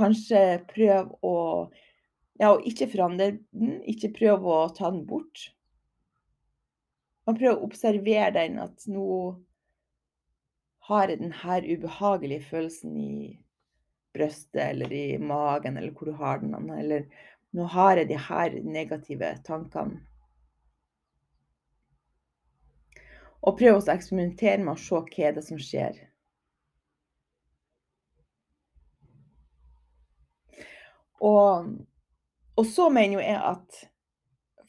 Kanskje 0.01 0.43
prøve 0.71 1.19
å 1.27 1.37
ja, 2.41 2.55
og 2.55 2.65
ikke 2.65 2.89
forandre 2.89 3.35
den, 3.53 3.81
ikke 3.85 4.15
prøve 4.17 4.49
å 4.49 4.69
ta 4.73 4.89
den 4.89 5.05
bort. 5.05 5.51
Man 7.29 7.37
prøver 7.37 7.59
å 7.59 7.67
observere 7.69 8.33
den, 8.39 8.57
at 8.63 8.87
nå 8.89 9.05
har 10.89 11.13
jeg 11.13 11.21
denne 11.21 11.59
ubehagelige 11.69 12.47
følelsen 12.49 12.97
i 12.97 13.13
brystet 14.17 14.63
eller 14.65 14.93
i 14.97 15.19
magen, 15.21 15.77
eller 15.77 15.93
hvor 15.93 16.09
du 16.09 16.17
har 16.17 16.41
den. 16.41 16.57
Eller 16.73 17.05
nå 17.53 17.69
har 17.77 18.01
jeg 18.01 18.09
de 18.09 18.23
her 18.31 18.57
negative 18.65 19.35
tankene. 19.45 20.01
Og 23.41 23.57
prøv 23.61 23.79
å 23.79 23.85
eksperimentere 23.93 24.65
med 24.65 24.75
å 24.75 24.81
se 24.81 24.97
hva 24.97 25.29
er 25.29 25.45
som 25.45 25.61
skjer. 25.61 26.01
Og, 31.21 31.71
og 32.57 32.69
så 32.69 32.89
mener 32.93 33.19
jo 33.19 33.25
jeg 33.25 33.41
at 33.53 33.81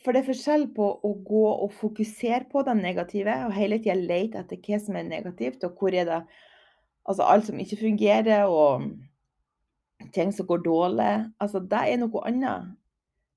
For 0.01 0.11
det 0.11 0.23
er 0.23 0.31
forskjell 0.31 0.63
på 0.75 0.87
å 1.05 1.11
gå 1.21 1.43
og 1.51 1.75
fokusere 1.77 2.47
på 2.51 2.63
det 2.65 2.73
negative 2.79 3.35
og 3.45 3.53
hele 3.53 3.77
tida 3.77 3.93
lete 3.99 4.41
etter 4.41 4.57
hva 4.65 4.79
som 4.81 4.97
er 4.97 5.05
negativt, 5.05 5.63
og 5.67 5.77
hvor 5.77 5.93
er 5.93 6.07
det 6.09 6.23
Altså 7.01 7.25
alt 7.25 7.47
som 7.47 7.57
ikke 7.57 7.79
fungerer, 7.79 8.45
og 8.45 8.83
ting 10.13 10.29
som 10.33 10.45
går 10.45 10.63
dårlig. 10.65 11.13
Altså, 11.41 11.59
det 11.59 11.81
er 11.89 11.99
noe 12.01 12.23
annet. 12.29 12.71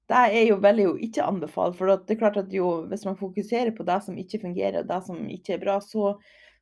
Det 0.09 0.21
er 0.37 0.43
jo 0.51 0.59
veldig 0.61 0.85
jo 0.85 0.95
ikke 1.07 1.25
anbefalt. 1.25 1.77
For 1.79 1.89
det 1.89 2.13
er 2.13 2.21
klart 2.21 2.37
at 2.41 2.53
jo, 2.53 2.85
hvis 2.91 3.07
man 3.09 3.17
fokuserer 3.17 3.73
på 3.77 3.87
det 3.89 4.01
som 4.05 4.19
ikke 4.21 4.43
fungerer, 4.43 4.83
og 4.83 4.91
det 4.91 5.01
som 5.07 5.23
ikke 5.33 5.57
er 5.57 5.63
bra, 5.63 5.79
så, 5.81 6.15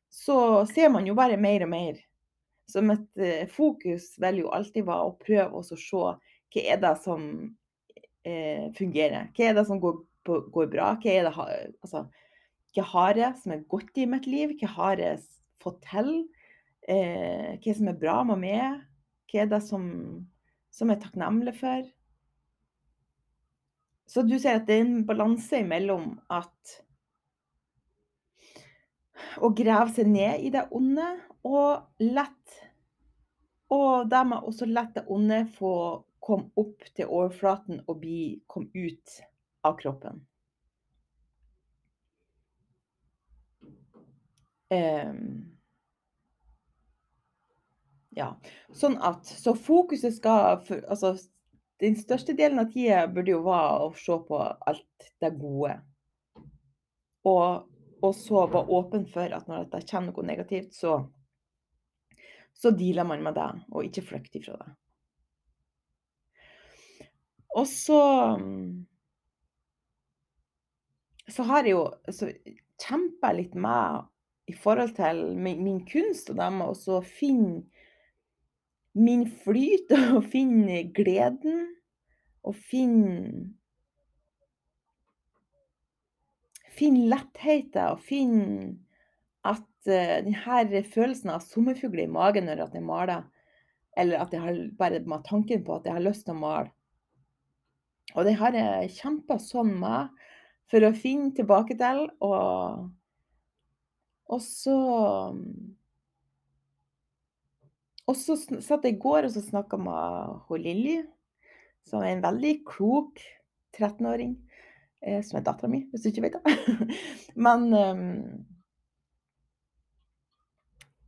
så 0.07 0.37
ser 0.71 0.91
man 0.93 1.07
jo 1.07 1.15
bare 1.17 1.39
mer 1.39 1.65
og 1.67 1.73
mer. 1.73 1.99
Så 2.71 2.81
mitt 2.85 3.19
eh, 3.19 3.43
fokus 3.51 4.13
vil 4.23 4.45
jo 4.45 4.53
alltid 4.55 4.87
være 4.87 5.09
å 5.09 5.17
prøve 5.19 5.59
å 5.59 5.65
se 5.67 6.05
hva 6.53 6.65
er 6.73 6.81
det 6.83 6.93
som 7.03 7.23
eh, 8.25 8.69
fungerer? 8.77 9.31
Hva 9.33 9.49
er 9.49 9.57
det 9.57 9.65
som 9.69 9.81
går, 9.81 10.03
på, 10.25 10.39
går 10.53 10.69
bra? 10.73 10.93
Hva 11.01 11.15
er 11.15 11.27
det 11.27 11.33
altså, 11.35 12.05
hva 12.73 12.85
har 12.89 13.19
jeg 13.19 13.41
som 13.41 13.55
er 13.55 13.65
godt 13.69 13.99
i 14.01 14.07
mitt 14.09 14.29
liv? 14.29 14.55
Hva 14.61 14.71
har 14.77 15.01
jeg 15.01 15.19
fått 15.63 15.81
til? 15.89 16.13
Eh, 16.89 17.57
hva 17.57 17.75
som 17.77 17.89
er 17.91 17.99
bra 17.99 18.21
med 18.27 18.41
meg? 18.43 18.79
Hva 19.29 19.43
er 19.43 19.51
det 19.51 19.61
som, 19.65 19.83
som 20.73 20.89
jeg 20.89 20.99
er 20.99 21.03
takknemlig 21.05 21.55
for? 21.59 21.91
Så 24.09 24.21
du 24.27 24.35
sier 24.37 24.59
at 24.59 24.67
det 24.67 24.77
er 24.77 24.85
en 24.85 25.05
balanse 25.07 25.63
mellom 25.65 26.17
at 26.33 26.79
å 29.41 29.49
grave 29.55 29.89
seg 29.95 30.09
ned 30.11 30.43
i 30.45 30.51
det 30.53 30.67
onde, 30.75 31.07
og 31.43 32.03
lett 32.03 32.59
Og 33.73 34.05
dermed 34.05 34.45
også 34.45 34.67
lett 34.69 34.91
det 34.93 35.01
onde 35.09 35.39
få 35.55 35.73
kom 36.23 36.45
opp 36.55 36.85
til 36.95 37.09
overflaten 37.11 37.81
og 37.87 37.99
bli, 37.99 38.43
kom 38.47 38.69
ut 38.71 39.17
av 39.67 39.75
kroppen. 39.79 40.21
Um, 44.73 45.53
ja, 48.17 48.31
sånn 48.73 48.95
at 49.05 49.27
Så 49.27 49.53
fokuset 49.53 50.15
skal 50.15 50.63
for, 50.65 50.81
Altså, 50.89 51.11
den 51.83 51.97
største 51.99 52.33
delen 52.37 52.61
av 52.63 52.71
tida 52.73 53.03
burde 53.11 53.35
jo 53.35 53.43
være 53.45 53.83
å 53.83 53.91
se 53.99 54.17
på 54.27 54.39
alt 54.39 55.09
det 55.21 55.33
gode. 55.37 55.75
Og, 57.27 57.67
og 57.99 58.15
så 58.15 58.45
være 58.47 58.77
åpen 58.79 59.05
for 59.11 59.35
at 59.35 59.51
når 59.51 59.67
det 59.73 59.83
kommer 59.89 60.15
noe 60.15 60.29
negativt, 60.31 60.71
så, 60.77 60.95
så 62.55 62.71
dealer 62.71 63.07
man 63.07 63.23
med 63.25 63.35
det, 63.37 63.49
og 63.71 63.89
ikke 63.89 64.05
flykter 64.13 64.41
ifra 64.41 64.57
det. 64.61 64.71
Og 67.53 67.67
så 67.69 68.01
så 71.33 71.43
har 71.47 71.63
jeg 71.63 71.77
jo 71.77 71.83
så 72.11 72.29
kjempa 72.81 73.31
litt 73.35 73.53
med 73.55 74.09
i 74.51 74.55
forhold 74.57 74.95
til 74.97 75.23
min, 75.39 75.63
min 75.63 75.81
kunst 75.87 76.31
og 76.33 76.39
dem, 76.41 76.59
og 76.65 76.75
så 76.77 76.99
finne 77.05 77.63
min 78.93 79.25
flyt 79.43 79.93
og 80.17 80.23
finne 80.33 80.83
gleden. 80.95 81.69
Og 82.43 82.57
finne 82.59 83.53
Finne 86.73 87.05
lettheten 87.05 87.91
og 87.93 87.99
finne 88.01 88.71
at 89.45 89.61
uh, 89.61 90.23
denne 90.25 90.79
følelsen 90.89 91.29
av 91.29 91.43
sommerfugler 91.45 92.07
i 92.07 92.09
magen 92.09 92.47
når 92.49 92.63
jeg 92.63 92.81
maler, 92.81 93.27
eller 93.93 94.23
at 94.23 94.33
jeg 94.33 94.41
har 94.41 94.57
bare 94.79 95.03
med 95.05 95.21
tanken 95.27 95.61
på 95.67 95.75
at 95.77 95.85
jeg 95.85 95.93
har 95.93 96.01
lyst 96.01 96.25
til 96.25 96.33
å 96.33 96.39
male 96.41 96.73
og 98.13 98.27
det 98.27 98.35
har 98.39 98.55
jeg 98.57 98.93
kjempa 98.97 99.39
sånn 99.41 99.73
med 99.81 100.11
for 100.71 100.85
å 100.85 100.93
finne 100.97 101.33
tilbake 101.35 101.77
til. 101.79 102.05
Og, 102.25 102.87
og 104.33 104.41
så 104.43 104.77
Og 108.03 108.17
så 108.19 108.35
satt 108.35 108.83
jeg 108.83 108.97
i 108.97 108.99
går 108.99 109.29
og 109.29 109.31
så 109.31 109.39
snakka 109.39 109.77
med 109.79 110.49
Lilly, 110.59 110.97
som 111.87 112.01
er 112.03 112.17
en 112.17 112.23
veldig 112.25 112.57
klok 112.67 113.21
13-åring, 113.77 114.33
eh, 114.99 115.21
som 115.23 115.39
er 115.39 115.45
dattera 115.45 115.69
mi, 115.71 115.85
hvis 115.87 116.03
du 116.03 116.09
ikke 116.09 116.25
vet 116.25 116.35
det. 116.35 116.97
Men 117.47 117.63
um, 117.71 118.03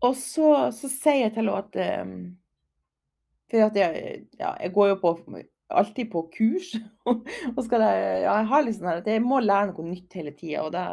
Og 0.07 0.15
så, 0.15 0.71
så 0.71 0.87
sier 0.87 1.25
jeg 1.25 1.35
til 1.35 1.51
henne 1.51 1.59
at 1.65 2.07
um, 2.07 2.15
For 3.51 3.67
at 3.67 3.75
jeg, 3.81 4.15
ja, 4.39 4.55
jeg 4.63 4.73
går 4.79 4.93
jo 4.93 4.97
på 5.03 5.13
alltid 5.69 6.11
på 6.11 6.25
kurs. 6.33 6.73
og 7.55 7.61
skal 7.65 7.85
jeg, 7.85 8.05
ja, 8.25 8.37
jeg 8.39 8.49
har 8.51 8.65
liksom 8.65 8.91
at 8.91 9.09
jeg 9.09 9.23
må 9.23 9.41
lære 9.43 9.71
noe 9.71 9.87
nytt 9.89 10.17
hele 10.17 10.33
tida. 10.37 10.65
Og 10.65 10.73
det, 10.75 10.85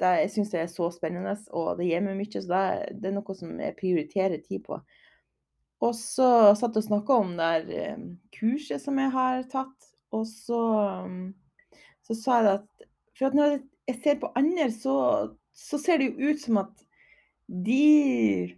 det, 0.00 0.14
jeg 0.24 0.32
syns 0.34 0.54
det 0.54 0.62
er 0.62 0.72
så 0.72 0.90
spennende, 0.94 1.36
og 1.56 1.76
det 1.80 1.90
gir 1.90 2.04
meg 2.04 2.18
mye. 2.20 2.32
Så 2.34 2.48
det, 2.50 2.64
det 3.00 3.10
er 3.10 3.16
noe 3.18 3.38
som 3.38 3.54
jeg 3.60 3.78
prioriterer 3.80 4.42
tid 4.44 4.64
på. 4.66 4.80
Og 5.80 5.94
så 5.96 6.28
satt 6.58 6.76
jeg 6.76 6.84
og 6.84 6.88
snakka 6.90 7.18
om 7.22 7.36
det 7.38 7.80
um, 7.96 8.08
kurset 8.36 8.82
som 8.82 8.98
jeg 9.00 9.12
har 9.14 9.46
tatt, 9.48 9.90
og 10.12 10.26
så, 10.28 10.60
så 12.04 12.16
sa 12.18 12.40
jeg 12.40 12.58
at 12.58 12.88
For 13.16 13.28
at 13.28 13.36
når 13.36 13.54
jeg 13.88 13.96
ser 14.02 14.18
på 14.20 14.30
andre, 14.36 14.70
så, 14.72 14.94
så 15.52 15.78
ser 15.80 16.00
det 16.00 16.10
jo 16.10 16.30
ut 16.30 16.40
som 16.40 16.60
at 16.62 16.84
de 17.50 18.56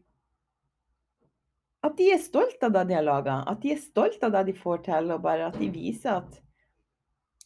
At 1.83 1.99
de 1.99 2.13
er 2.15 2.23
stolte 2.23 2.69
av 2.69 2.75
det 2.77 2.87
de 2.91 2.97
har 2.97 3.07
laga. 3.07 3.41
At 3.51 3.63
de 3.63 3.75
er 3.75 3.83
stolte 3.83 4.29
av 4.29 4.35
det 4.37 4.47
de 4.53 4.57
får 4.59 4.85
til, 4.87 5.11
og 5.15 5.23
bare 5.25 5.51
at 5.51 5.59
de 5.59 5.69
viser 5.73 6.21
at 6.21 6.41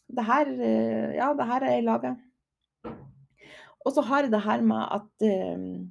det 0.07 0.23
her 0.23 0.51
Ja, 1.17 1.33
det 1.35 1.47
her 1.49 1.65
er 1.65 1.73
jeg 1.75 1.87
laga. 1.87 2.15
Og 3.83 3.93
så 3.95 4.03
har 4.03 4.25
jeg 4.25 4.31
det 4.31 4.43
her 4.43 4.61
med 4.67 4.83
at 4.97 5.27
um, 5.55 5.87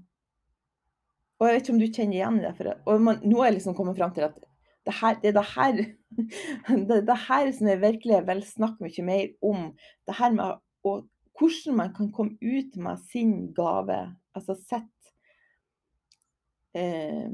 og 1.36 1.46
jeg 1.46 1.56
vet 1.56 1.66
ikke 1.66 1.74
om 1.74 1.80
du 1.80 1.88
kjenner 1.90 2.16
igjen 2.16 2.38
det. 2.40 2.52
For, 2.56 2.70
og 2.88 3.02
man, 3.04 3.18
nå 3.24 3.40
er 3.40 3.50
jeg 3.50 3.58
liksom 3.58 3.76
kommet 3.76 3.98
fram 3.98 4.12
til 4.16 4.26
at 4.28 4.36
det, 4.86 4.94
her, 5.00 5.18
det 5.20 5.30
er 5.30 5.36
det 5.36 5.48
her 5.52 5.80
det, 6.88 7.00
det 7.08 7.18
her 7.26 7.50
som 7.52 7.70
jeg 7.72 7.82
virkelig 7.82 8.22
vil 8.30 8.42
snakke 8.46 8.86
mye 8.86 9.04
mer 9.04 9.26
om. 9.44 9.66
Det 10.08 10.16
her 10.16 10.36
med 10.36 10.62
å, 10.86 10.94
hvordan 11.36 11.80
man 11.82 11.92
kan 11.96 12.12
komme 12.16 12.38
ut 12.40 12.78
med 12.80 13.02
sin 13.12 13.34
gave. 13.56 13.98
Altså 14.36 14.56
sitt 14.56 15.12
eh, 16.76 17.28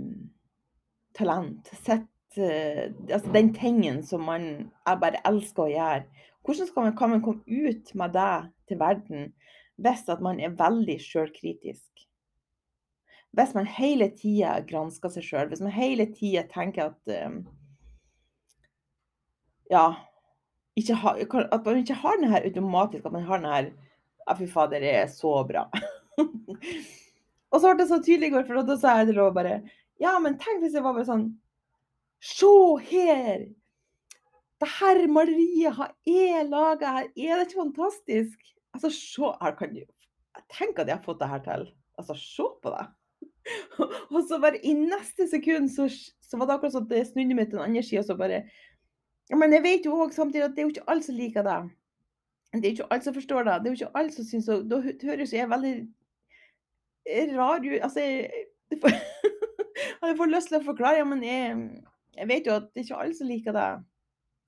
talent. 1.19 1.71
Sitt 1.85 2.38
eh, 2.38 2.90
Altså 3.09 3.33
den 3.35 3.52
tingen 3.57 4.02
som 4.07 4.25
man 4.28 4.49
jeg 4.87 5.02
bare 5.02 5.23
elsker 5.28 5.66
å 5.66 5.73
gjøre. 5.73 6.26
Hvordan 6.42 6.95
kan 6.99 7.14
man 7.14 7.23
komme 7.23 7.42
ut 7.47 7.95
med 7.95 8.16
det 8.16 8.35
til 8.69 8.81
verden 8.81 9.33
hvis 9.83 10.09
at 10.12 10.21
man 10.23 10.40
er 10.42 10.54
veldig 10.59 10.99
sjølkritisk? 11.00 11.92
hvis 13.33 13.54
man 13.57 13.69
hele 13.78 14.11
tida 14.12 14.59
gransker 14.69 15.12
seg 15.12 15.25
sjøl, 15.25 15.49
hvis 15.50 15.62
man 15.64 15.73
hele 15.73 16.07
tida 16.12 16.45
tenker 16.52 16.92
at 16.92 17.14
um, 17.26 17.42
Ja, 19.73 19.87
ha, 21.00 21.12
at 21.16 21.64
man 21.64 21.81
ikke 21.81 21.97
har 21.97 22.19
den 22.21 22.33
her 22.33 22.45
automatisk, 22.45 23.07
at 23.07 23.14
man 23.14 23.25
har 23.25 23.40
den 23.40 23.52
her 23.52 23.71
Ja, 24.26 24.35
fy 24.37 24.47
fader, 24.47 24.85
det 24.85 24.92
er 24.95 25.09
så 25.11 25.33
bra. 25.49 25.64
og 27.50 27.57
så 27.57 27.73
ble 27.73 27.81
det 27.81 27.88
så 27.88 27.99
tydelig 28.04 28.28
i 28.28 28.35
går, 28.37 28.45
for 28.47 28.61
da 28.69 28.76
sa 28.78 28.99
jeg 29.00 29.09
til 29.09 29.19
henne 29.19 29.35
bare 29.35 29.57
Ja, 30.02 30.16
men 30.18 30.38
tenk 30.40 30.62
hvis 30.62 30.75
jeg 30.75 30.85
var 30.85 30.97
bare 30.97 31.09
sånn 31.09 31.28
Se 32.23 32.54
her! 32.88 33.49
Det 34.62 34.68
her 34.78 35.00
maleriet 35.11 35.75
har 35.75 35.90
jeg 36.06 36.47
laga 36.47 36.92
her. 36.97 37.06
Er 37.18 37.40
det 37.40 37.49
ikke 37.49 37.64
fantastisk? 37.64 38.52
Altså, 38.76 38.92
se 38.94 39.30
her 39.40 39.56
kan 39.59 39.73
du 39.75 39.82
Tenk 40.52 40.78
at 40.78 40.88
jeg 40.88 40.97
har 40.97 41.04
fått 41.04 41.18
det 41.21 41.28
her 41.28 41.40
til. 41.44 41.64
Altså, 41.99 42.14
se 42.16 42.47
på 42.62 42.73
det. 42.73 42.85
og 44.14 44.21
så 44.28 44.38
bare 44.40 44.61
i 44.62 44.73
neste 44.78 45.26
sekund 45.28 45.66
så, 45.75 45.88
så 46.23 46.38
var 46.38 46.49
det 46.49 46.54
akkurat 46.54 46.76
sånn 46.76 46.87
at 46.87 46.92
det 46.94 47.02
snudde 47.09 47.37
meg 47.37 47.50
til 47.50 47.59
den 47.59 47.66
andre 47.66 47.82
sida, 47.85 48.04
så 48.06 48.14
bare 48.16 48.44
Men 49.35 49.54
jeg 49.56 49.64
vet 49.64 49.88
jo 49.88 49.97
òg 50.04 50.14
samtidig 50.14 50.47
at 50.47 50.54
det 50.54 50.62
er 50.62 50.68
jo 50.68 50.75
ikke 50.76 50.88
alle 50.92 51.04
som 51.04 51.18
liker 51.18 51.47
det. 51.47 51.59
Det 52.53 52.62
er 52.62 52.70
jo 52.70 52.76
ikke 52.76 52.88
alle 52.94 53.07
som 53.09 53.16
forstår 53.16 53.48
det. 53.48 53.59
Det 53.59 53.68
er 53.68 53.74
jo 53.74 53.81
ikke 53.81 53.98
alle 53.98 54.14
som 54.14 54.29
syns. 54.29 54.48
Da 54.70 54.81
høres 54.83 55.35
jeg 55.35 55.50
veldig 55.50 55.74
rar 57.35 57.66
ut 57.66 57.79
Altså, 57.83 58.00
jeg, 58.00 58.46
jeg 60.10 60.18
får 60.18 60.30
lyst 60.32 60.50
til 60.50 60.58
å 60.58 60.66
forklare, 60.66 61.00
ja, 61.00 61.08
men 61.08 61.22
jeg, 61.26 61.58
jeg 62.16 62.28
vet 62.30 62.48
jo 62.48 62.56
at 62.58 62.70
det 62.70 62.82
er 62.82 62.86
ikke 62.86 63.02
alle 63.04 63.18
som 63.18 63.30
liker 63.30 63.56
det. 63.56 63.68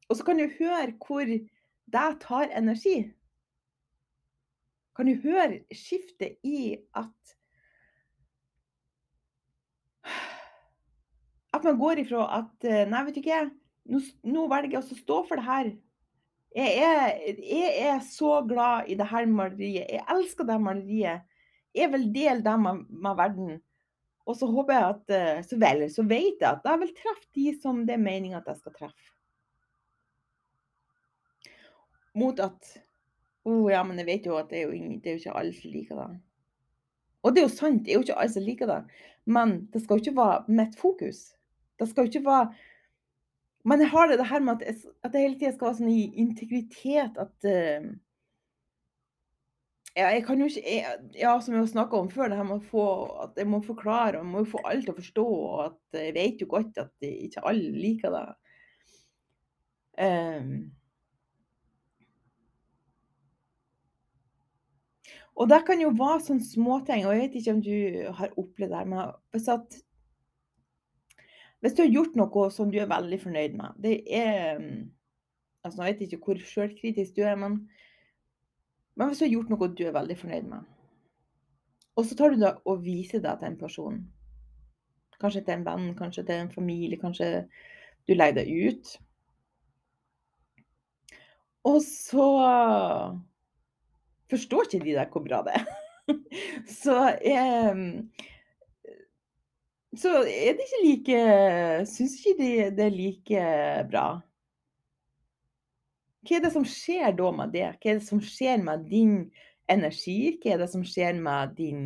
Og 0.09 0.19
så 0.19 0.27
kan 0.27 0.41
du 0.41 0.49
høre 0.59 0.95
hvor 1.01 1.29
det 1.29 2.09
tar 2.25 2.51
energi. 2.57 2.97
Kan 4.95 5.11
du 5.11 5.15
høre 5.25 5.63
skiftet 5.75 6.39
i 6.47 6.77
at 6.95 7.13
At 11.55 11.63
man 11.63 11.79
går 11.79 12.01
ifra 12.03 12.25
at 12.41 12.67
eh, 12.67 12.83
Nei, 12.91 13.05
vet 13.07 13.15
du 13.15 13.21
ikke, 13.23 13.45
nå, 13.87 14.01
nå 14.27 14.47
velger 14.51 14.73
jeg 14.75 14.81
å 14.81 14.97
stå 14.99 15.19
for 15.29 15.39
det 15.39 15.47
her. 15.47 15.69
Jeg 16.55 16.83
er, 16.83 17.37
jeg 17.43 17.71
er, 17.83 18.01
så 18.07 18.41
glad 18.47 18.91
i 18.91 18.97
det 18.99 19.07
her 19.11 19.27
maleriet. 19.27 19.87
Jeg 19.91 20.03
elsker 20.11 20.47
det 20.47 20.59
maleriet. 20.63 21.25
Jeg 21.75 21.91
vil 21.93 22.05
dele 22.15 22.43
det 22.47 22.55
med, 22.63 22.85
med, 22.91 23.17
verden. 23.19 23.57
Og 24.25 24.37
så 24.39 24.49
håper 24.49 24.73
jeg 24.75 24.95
at 24.95 25.13
eh, 25.13 25.43
så, 25.45 25.59
vel, 25.61 25.85
så 25.93 26.05
vet 26.09 26.41
jeg 26.41 26.49
at 26.49 26.65
jeg 26.65 26.81
vil 26.81 26.95
treffe 26.97 27.29
de 27.37 27.51
som 27.61 27.83
det 27.85 27.97
er 27.97 28.05
meninga 28.05 28.41
at 28.41 28.49
jeg 28.53 28.63
skal 28.63 28.77
treffe. 28.79 29.11
Mot 32.15 32.41
at 32.41 32.77
Å 33.45 33.53
oh, 33.53 33.67
ja, 33.69 33.83
men 33.85 33.99
jeg 34.01 34.09
vet 34.09 34.27
jo 34.31 34.39
at 34.39 34.49
det 34.49 34.63
er 34.63 34.71
jo, 34.71 34.73
ingen, 34.73 35.01
det 35.05 35.11
er 35.11 35.17
jo 35.19 35.21
ikke 35.21 35.33
alle 35.37 35.53
som 35.53 35.73
liker 35.75 35.99
det. 36.01 36.13
Og 37.21 37.35
det 37.35 37.43
er 37.43 37.45
jo 37.45 37.53
sant, 37.53 37.83
det 37.85 37.93
er 37.93 37.99
jo 37.99 38.05
ikke 38.07 38.17
alle 38.23 38.33
som 38.33 38.47
liker 38.47 38.71
det. 38.71 38.79
Men 39.37 39.53
det 39.73 39.83
skal 39.83 39.99
jo 39.99 40.05
ikke 40.05 40.17
være 40.17 40.55
mitt 40.61 40.79
fokus. 40.81 41.19
Det 41.77 41.89
skal 41.91 42.07
jo 42.07 42.13
ikke 42.13 42.25
være 42.25 42.47
Men 43.65 43.81
jeg 43.81 43.89
har 43.93 44.09
det, 44.09 44.19
det 44.21 44.27
her 44.29 44.41
med 44.45 44.55
at, 44.55 44.65
jeg, 44.65 44.95
at 45.05 45.15
jeg 45.15 45.23
hele 45.27 45.39
tida 45.41 45.53
skal 45.53 45.67
være 45.67 45.79
sånn 45.79 45.93
integritet 46.25 47.21
at 47.21 47.47
uh, 47.49 47.87
ja, 49.95 50.09
jeg 50.11 50.25
kan 50.27 50.41
jo 50.43 50.49
ikke 50.51 50.63
jeg, 50.67 51.01
Ja, 51.21 51.35
som 51.41 51.55
jeg 51.55 51.63
har 51.63 51.71
snakka 51.71 51.99
om 52.03 52.11
før, 52.11 52.29
det 52.31 52.39
her 52.39 52.47
med 52.49 52.63
å 52.63 52.71
få 52.71 52.87
at 53.25 53.37
jeg 53.39 53.47
må 53.47 53.61
forklare 53.63 54.21
og 54.21 54.27
må 54.27 54.43
jo 54.43 54.53
få 54.57 54.63
alle 54.67 54.83
til 54.83 54.95
å 54.95 54.99
forstå. 54.99 55.27
Og 55.49 55.61
at 55.69 56.01
jeg 56.01 56.15
vet 56.17 56.43
jo 56.43 56.49
godt 56.51 56.81
at 56.83 57.07
ikke 57.11 57.45
alle 57.47 57.75
liker 57.77 58.15
det. 58.15 58.25
Um, 59.95 60.57
og 65.39 65.49
det 65.51 65.61
kan 65.67 65.79
jo 65.83 65.93
være 65.95 66.25
sånne 66.27 66.47
småting, 66.47 67.07
og 67.07 67.15
jeg 67.15 67.23
vet 67.23 67.39
ikke 67.39 67.55
om 67.55 67.63
du 67.63 67.77
har 68.19 68.35
opplevd 68.41 68.75
det 68.75 68.83
men 68.91 69.15
hvis 69.35 69.51
at 69.55 69.79
hvis 71.65 71.79
du 71.79 71.81
har 71.81 71.95
gjort 71.95 72.17
noe 72.19 72.49
som 72.53 72.69
du 72.69 72.77
er 72.83 72.91
veldig 72.91 73.19
fornøyd 73.23 73.55
med 73.57 73.79
det 73.81 73.95
er, 74.13 74.59
mm, 74.61 74.83
altså 75.65 75.87
Jeg 75.87 75.95
vet 75.95 76.03
ikke 76.09 76.27
hvor 76.27 76.43
sjølkritisk 76.51 77.15
du 77.17 77.23
er, 77.25 77.39
men, 77.41 77.63
men, 78.95 79.09
hvis 79.09 79.21
du 79.21 79.25
har 79.27 79.33
gjort 79.33 79.53
noe 79.53 79.71
du 79.75 79.85
er 79.87 79.97
veldig 79.97 80.17
fornøyd 80.19 80.51
med, 80.51 80.67
og 81.95 82.07
så 82.07 82.19
tar 82.19 82.35
du 82.35 82.43
da 82.43 82.57
og 82.67 82.83
viser 82.85 83.23
det 83.23 83.37
til 83.41 83.51
en 83.51 83.59
person, 83.61 83.99
kanskje 85.23 85.45
til 85.47 85.57
en 85.57 85.67
venn, 85.67 85.89
kanskje 85.99 86.27
til 86.27 86.43
en 86.43 86.53
familie, 86.53 86.99
kanskje 87.01 87.47
du 88.09 88.15
legger 88.15 88.43
deg 88.43 88.51
ut 88.69 88.97
Og 91.65 91.81
så 91.81 92.27
forstår 94.29 94.67
ikke 94.67 94.85
de 94.85 94.97
deg 94.99 95.15
hvor 95.15 95.25
bra 95.25 95.41
det 95.47 95.55
er. 95.57 95.65
så 96.83 96.99
eh, 97.25 97.79
så 99.97 100.11
er 100.27 100.57
det 100.59 100.67
ikke 100.67 100.83
like 100.83 101.19
Syns 101.89 102.19
ikke 102.19 102.35
de 102.41 102.51
det 102.77 102.85
er 102.85 102.97
like 102.99 103.45
bra. 103.91 104.07
Hva 106.25 106.39
er 106.39 106.45
det 106.47 106.55
som 106.55 106.65
skjer 106.65 107.13
da 107.19 107.31
med 107.37 107.53
det? 107.53 107.67
Hva 107.77 107.91
er 107.93 107.99
det 108.01 108.07
som 108.07 108.21
skjer 108.25 108.63
med 108.65 108.87
din 108.89 109.17
energi? 109.71 110.39
Hva 110.41 110.55
er 110.55 110.63
det 110.63 110.71
som 110.73 110.85
skjer 110.89 111.19
med 111.21 111.53
din 111.59 111.85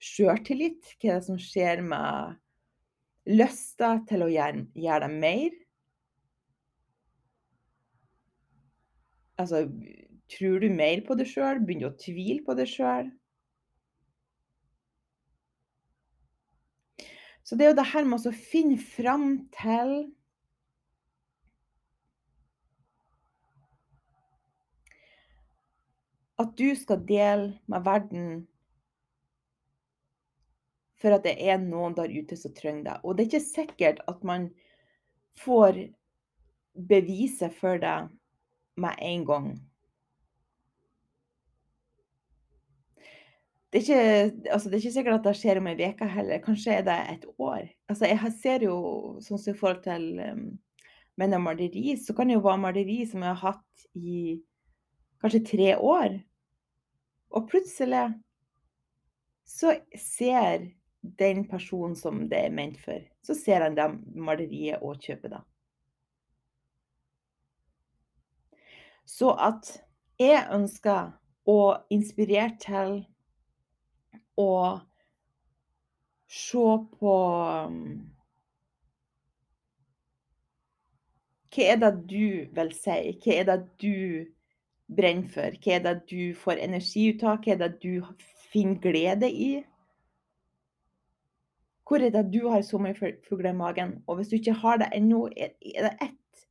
sjøltillit? 0.00 0.94
Hva 1.00 1.14
er 1.14 1.18
det 1.18 1.28
som 1.28 1.40
skjer 1.40 1.80
med 1.86 2.36
lysta 3.30 3.94
til 4.08 4.26
å 4.26 4.30
gjøre, 4.32 4.66
gjøre 4.76 5.06
deg 5.06 5.16
mer? 5.24 5.56
Altså, 9.40 9.64
tror 10.28 10.60
du 10.60 10.68
mer 10.76 11.00
på 11.06 11.16
deg 11.16 11.30
sjøl? 11.30 11.64
Begynner 11.64 11.88
du 11.88 11.94
å 11.94 12.02
tvile 12.04 12.44
på 12.44 12.56
deg 12.58 12.68
sjøl? 12.68 13.08
Så 17.48 17.56
det 17.56 17.64
er 17.64 17.72
jo 17.72 17.80
det 17.80 17.90
her 17.94 18.04
med 18.06 18.28
å 18.28 18.36
finne 18.36 18.76
fram 18.78 19.30
til 19.56 19.94
At 26.40 26.54
du 26.56 26.70
skal 26.78 27.02
dele 27.06 27.52
med 27.68 27.84
verden 27.84 28.28
for 31.00 31.16
at 31.16 31.24
det 31.24 31.36
er 31.40 31.60
noen 31.60 31.96
der 31.96 32.12
ute 32.12 32.36
som 32.36 32.52
trenger 32.56 32.86
deg. 32.86 33.04
Og 33.04 33.16
det 33.16 33.24
er 33.24 33.30
ikke 33.30 33.46
sikkert 33.46 34.04
at 34.08 34.24
man 34.24 34.50
får 35.40 35.86
beviset 36.88 37.54
for 37.56 37.80
det 37.80 37.98
med 38.80 38.96
en 39.04 39.26
gang. 39.28 39.50
det 43.72 43.78
er, 43.78 43.82
ikke, 43.82 44.50
altså 44.50 44.68
det 44.68 44.74
er 44.74 44.80
ikke 44.82 44.92
sikkert 44.92 45.14
at 45.14 45.26
det 45.28 45.36
skjer 45.38 45.58
om 45.60 45.68
ei 45.70 45.76
uke 45.78 46.06
heller. 46.10 46.42
Kanskje 46.42 46.72
er 46.74 46.86
det 46.86 46.96
et 47.12 47.26
år. 47.38 47.68
Altså 47.88 48.08
jeg 48.10 48.32
ser 48.42 48.64
jo, 48.66 48.78
sånn 49.22 49.38
som 49.38 49.54
i 49.54 49.58
forhold 49.60 49.84
til 49.84 50.06
um, 50.18 50.40
menn 51.20 51.36
og 51.38 51.44
maleri, 51.44 51.94
så 51.94 52.16
kan 52.16 52.26
det 52.26 52.34
jo 52.34 52.42
være 52.42 52.62
maleri 52.64 53.04
som 53.06 53.22
jeg 53.22 53.30
har 53.30 53.54
hatt 53.54 53.84
i 53.94 54.40
kanskje 55.22 55.42
tre 55.52 55.70
år. 55.78 56.18
Og 57.30 57.46
plutselig 57.50 58.08
så 59.46 59.74
ser 59.98 60.70
den 61.00 61.44
personen 61.48 61.96
som 61.96 62.26
det 62.28 62.44
er 62.46 62.54
ment 62.54 62.78
for, 62.82 63.00
så 63.22 63.34
ser 63.34 63.64
han 63.64 63.78
det 63.78 63.88
maleriet 64.14 64.82
og 64.82 65.00
kjøper 65.02 65.36
det. 65.36 65.40
Så 69.06 69.32
at 69.34 69.72
jeg 70.20 70.44
ønsker 70.54 71.10
å 71.50 71.60
inspirere 71.90 72.54
til 72.62 72.92
å 74.38 74.52
se 76.30 76.66
på 77.00 77.14
um, 77.66 77.80
Hva 81.50 81.64
er 81.72 81.80
det 81.82 81.90
du 82.06 82.26
vil 82.54 82.68
si? 82.76 82.98
Hva 83.24 83.32
er 83.40 83.48
det 83.48 83.56
du 83.82 83.96
brenner 84.96 85.28
for? 85.30 85.56
Hva 85.62 85.76
er 85.76 85.84
det 85.84 85.96
du 86.10 86.34
får 86.38 86.62
energi 86.62 87.10
ut 87.10 87.24
av? 87.24 87.40
Hva 87.44 87.54
er 87.54 87.62
det 87.64 87.70
du 87.82 88.00
finner 88.50 88.80
glede 88.82 89.30
i? 89.30 89.50
Hvor 91.86 92.02
er 92.06 92.12
det 92.14 92.28
du 92.30 92.44
har 92.48 92.62
sommerfugler 92.62 93.50
i 93.50 93.56
magen? 93.56 93.96
Og 94.06 94.20
hvis 94.20 94.30
du 94.30 94.36
ikke 94.38 94.58
har 94.62 94.78
det 94.78 94.92
ennå, 94.94 95.26
er 95.36 95.54
det 95.60 95.96
ett 96.00 96.44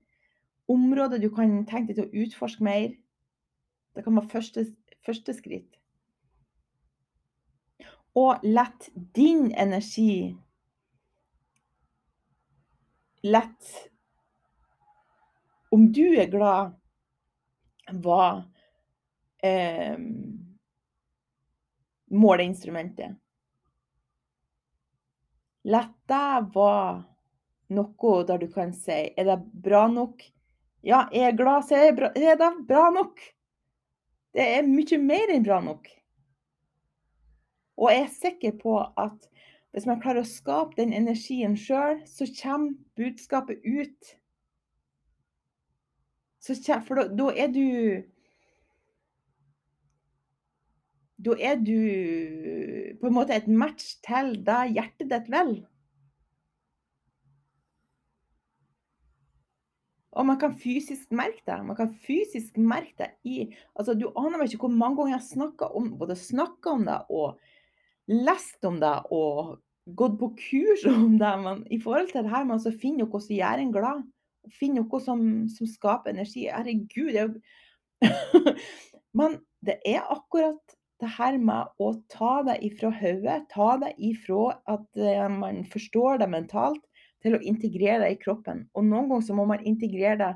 område 0.68 1.22
du 1.22 1.30
kan 1.32 1.62
tenke 1.66 1.94
deg 1.94 2.02
til 2.02 2.08
å 2.08 2.26
utforske 2.26 2.64
mer? 2.64 2.92
Det 3.96 4.04
kan 4.04 4.20
være 4.20 4.32
første, 4.34 4.66
første 5.06 5.34
skritt. 5.34 5.80
Og 8.20 8.44
lett 8.44 8.90
din 9.16 9.52
energi 9.56 10.36
Lett 13.24 13.90
Om 15.72 15.90
du 15.94 16.16
er 16.16 16.30
glad, 16.32 16.72
var 17.94 18.44
eh, 19.44 19.98
måleinstrumentet. 22.10 23.18
Lett 25.70 25.96
deg 26.10 26.52
være 26.56 27.04
noe 27.76 28.14
der 28.26 28.40
du 28.42 28.48
kan 28.50 28.72
si 28.74 29.02
Er 29.14 29.28
det 29.28 29.38
bra 29.66 29.86
nok? 29.92 30.24
Ja, 30.82 31.04
jeg 31.12 31.28
er 31.28 31.38
glad, 31.38 31.68
så 31.68 31.76
er 31.76 31.90
det 31.90 31.98
bra, 32.00 32.10
er 32.16 32.38
det 32.40 32.52
bra 32.68 32.86
nok. 32.96 33.20
Det 34.34 34.46
er 34.56 34.68
mye 34.68 35.00
mer 35.04 35.34
enn 35.34 35.44
bra 35.44 35.60
nok. 35.62 35.90
Og 37.80 37.92
jeg 37.92 38.06
er 38.06 38.16
sikker 38.16 38.56
på 38.62 38.78
at 38.80 39.28
hvis 39.76 39.86
man 39.86 40.00
klarer 40.02 40.24
å 40.24 40.30
skape 40.30 40.80
den 40.80 40.96
energien 40.96 41.56
sjøl, 41.60 42.00
så 42.08 42.26
kommer 42.40 42.74
budskapet 42.98 43.62
ut. 43.66 44.16
Kommer, 46.46 46.86
for 46.88 46.96
da, 46.96 47.08
da, 47.20 47.32
er 47.36 47.52
du 47.52 48.04
Da 51.20 51.36
er 51.36 51.58
du 51.60 51.76
på 53.02 53.10
en 53.10 53.14
måte 53.14 53.36
et 53.36 53.48
match 53.52 53.98
til 54.06 54.38
det 54.48 54.62
hjertet 54.72 55.10
ditt 55.12 55.28
vil. 55.34 55.58
Og 60.16 60.26
man 60.26 60.40
kan 60.40 60.56
fysisk 60.56 61.12
merke 61.16 61.44
det. 61.46 61.58
Man 61.66 61.76
kan 61.76 61.92
fysisk 62.08 62.58
merke 62.58 62.96
det 63.04 63.10
i 63.24 63.38
altså 63.76 63.94
Du 63.94 64.10
aner 64.18 64.44
ikke 64.48 64.66
hvor 64.66 64.76
mange 64.76 64.98
ganger 64.98 65.14
jeg 65.14 65.20
har 65.20 65.28
snakka 65.28 65.66
om 65.76 65.94
om 66.02 66.86
det 66.88 67.02
og 67.10 67.40
lest 68.08 68.66
om 68.66 68.80
det 68.80 68.96
og 69.12 69.60
gått 69.96 70.18
på 70.20 70.34
kurs 70.40 70.86
om 70.96 71.20
det. 71.20 71.34
Men 71.44 71.68
i 71.72 71.80
forhold 71.82 72.12
til 72.12 72.24
det 72.24 72.32
her 72.32 72.48
med 72.48 72.66
å 72.66 72.80
finne 72.80 73.04
noe 73.04 73.22
som 73.22 73.36
gjør 73.36 73.64
en 73.64 73.76
glad, 73.76 74.04
finne 74.54 74.84
noe 74.84 75.02
som, 75.04 75.22
som 75.52 75.70
skaper 75.70 76.14
energi 76.14 76.48
Herregud, 76.50 77.14
det 77.14 77.22
er 77.22 77.30
jo 77.30 77.40
Men 79.20 79.40
det 79.66 79.80
er 79.88 80.06
akkurat 80.14 80.76
det 81.00 81.10
her 81.16 81.38
med 81.40 81.72
å 81.80 81.94
ta 82.12 82.42
det 82.48 82.60
ifra 82.68 82.92
hodet, 82.94 83.46
ta 83.52 83.72
det 83.82 83.94
ifra 84.04 84.54
at 84.70 85.00
eh, 85.00 85.26
man 85.32 85.64
forstår 85.68 86.20
det 86.22 86.30
mentalt, 86.32 86.84
til 87.24 87.36
å 87.36 87.42
integrere 87.44 88.06
det 88.06 88.14
i 88.14 88.20
kroppen. 88.22 88.66
Og 88.76 88.86
noen 88.88 89.10
ganger 89.10 89.26
så 89.28 89.36
må 89.36 89.46
man 89.50 89.66
integrere 89.68 90.16
det 90.22 90.30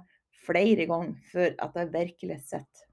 flere 0.43 0.87
ganger 0.89 1.15
før 1.31 1.53
at 1.63 1.77
det 1.77 1.85
virkelig 1.93 2.39
sitter. 2.49 2.87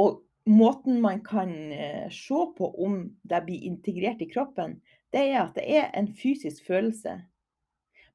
Og 0.00 0.22
måten 0.48 1.00
man 1.02 1.20
kan 1.24 1.50
eh, 1.72 2.06
se 2.14 2.44
på 2.56 2.70
om 2.84 3.02
det 3.28 3.42
blir 3.44 3.66
integrert 3.68 4.22
i 4.24 4.30
kroppen, 4.30 4.78
det 5.12 5.26
er 5.32 5.42
at 5.42 5.56
det 5.58 5.66
er 5.66 5.90
en 5.98 6.08
fysisk 6.14 6.64
følelse. 6.68 7.18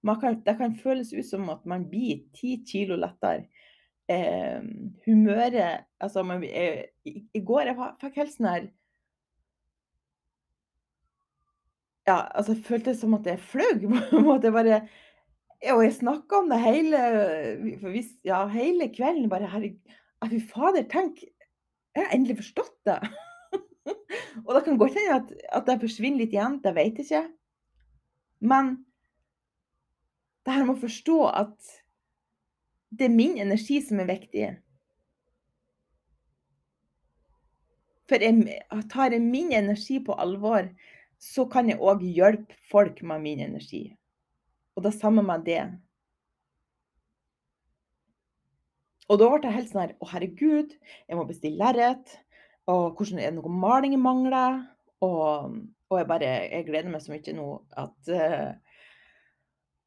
Kan, 0.05 0.41
det 0.45 0.57
kan 0.59 0.75
føles 0.77 1.13
ut 1.13 1.25
som 1.25 1.49
at 1.49 1.65
man 1.65 1.87
blir 1.89 2.25
ti 2.37 2.59
kilo 2.67 2.97
lettere. 2.99 3.47
Eh, 4.07 4.61
humøret 5.05 5.85
Altså, 5.99 6.21
man, 6.23 6.43
eh, 6.43 6.83
i, 7.05 7.23
i, 7.33 7.39
går 7.41 7.71
jeg 7.71 7.77
fikk 8.03 8.19
helt 8.19 8.33
sånn 8.35 8.49
her 8.51 8.67
Ja, 12.05 12.19
altså, 12.37 12.53
det 12.53 12.67
føltes 12.67 12.99
som 13.01 13.15
at 13.17 13.25
jeg 13.25 13.41
fløy 13.41 13.79
på 13.81 14.19
en 14.19 14.27
måte. 14.27 14.53
Bare 14.53 14.83
Og 15.73 15.81
jeg 15.81 15.95
snakka 15.97 16.43
om 16.43 16.51
det 16.53 16.61
hele 16.61 16.99
hvis, 17.81 18.13
ja, 18.27 18.43
hele 18.45 18.91
kvelden. 18.93 19.25
Bare 19.31 19.49
herregud, 19.49 19.95
fy 20.29 20.41
fader, 20.53 20.85
tenk 20.91 21.23
Jeg 21.25 22.03
har 22.03 22.13
endelig 22.13 22.43
forstått 22.43 22.77
det. 22.85 22.99
og 24.45 24.51
det 24.53 24.63
kan 24.67 24.77
godt 24.77 24.99
hende 24.99 25.17
at, 25.17 25.33
at 25.49 25.65
det 25.65 25.81
forsvinner 25.81 26.21
litt 26.21 26.35
igjen, 26.35 26.59
det 26.61 26.75
vet 26.77 27.01
jeg 27.01 27.07
ikke. 27.07 27.23
Men 28.45 28.75
det 30.45 30.53
her 30.53 30.65
med 30.65 30.75
å 30.75 30.83
forstå 30.83 31.17
at 31.31 31.73
det 32.95 33.07
er 33.07 33.15
min 33.15 33.39
energi 33.41 33.79
som 33.83 33.99
er 34.01 34.09
viktig. 34.09 34.49
For 38.05 38.21
jeg, 38.21 38.59
tar 38.91 39.15
jeg 39.15 39.23
min 39.23 39.53
energi 39.57 39.97
på 40.05 40.13
alvor, 40.21 40.67
så 41.21 41.47
kan 41.49 41.71
jeg 41.71 41.81
òg 41.81 42.03
hjelpe 42.05 42.57
folk 42.69 43.01
med 43.07 43.23
min 43.23 43.41
energi. 43.47 43.87
Og 44.77 44.85
det 44.85 44.93
samme 44.93 45.23
med 45.25 45.45
det. 45.47 45.63
Og 49.09 49.19
da 49.21 49.29
ble 49.31 49.47
jeg 49.47 49.57
helt 49.59 49.71
sånn 49.71 49.83
her 49.83 49.93
Å, 50.01 50.09
herregud, 50.13 50.71
jeg 51.07 51.17
må 51.17 51.25
bestille 51.29 51.61
lerret. 51.61 52.15
Og 52.69 52.97
hvordan 52.97 53.21
er 53.21 53.31
det 53.31 53.37
noe 53.39 53.51
maling 53.53 53.93
jeg 53.93 54.01
mangler? 54.01 54.63
Og, 55.05 55.57
og, 55.89 55.97
jeg 55.99 56.09
bare 56.09 56.31
Jeg 56.49 56.65
gleder 56.69 56.89
meg 56.93 57.03
så 57.03 57.13
mye 57.13 57.35
nå 57.37 57.49
at 57.83 58.13
uh, 58.13 58.64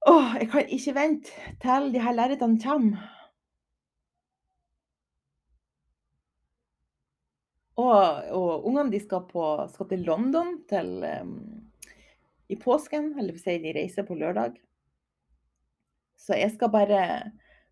Å, 0.09 0.13
jeg 0.41 0.49
kan 0.49 0.71
ikke 0.73 0.93
vente 0.97 1.55
til 1.61 1.89
de 1.93 2.01
her 2.01 2.15
lerretene 2.17 2.61
kommer. 2.63 3.09
Og, 7.79 8.31
og 8.35 8.65
ungene 8.67 8.91
de 8.91 9.01
skal, 9.03 9.27
på, 9.29 9.45
skal, 9.71 9.89
til 9.91 10.07
London 10.07 10.57
til, 10.71 10.89
um, 11.05 11.35
i 12.51 12.57
påsken, 12.59 13.13
eller 13.19 13.37
vil 13.37 13.43
si 13.43 13.59
de 13.63 13.75
reiser 13.77 14.07
på 14.09 14.17
lørdag. 14.19 14.57
Så 16.19 16.39
jeg 16.41 16.57
skal 16.57 16.73
bare 16.75 17.03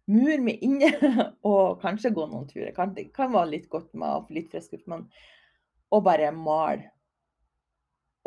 mure 0.07 0.39
meg 0.45 0.63
inne 0.63 0.93
og 1.51 1.81
kanskje 1.83 2.15
gå 2.15 2.29
noen 2.31 2.47
turer. 2.51 2.75
Kan, 2.77 2.95
det 2.95 3.09
kan 3.17 3.33
være 3.35 3.57
litt 3.57 3.71
godt 3.73 3.91
med 3.99 4.13
å 4.13 4.27
få 4.29 4.37
litt 4.37 4.53
frisk 4.53 4.77
luft, 4.77 4.87
men 4.93 5.09
og 5.95 6.03
bare 6.07 6.31
male. 6.35 6.91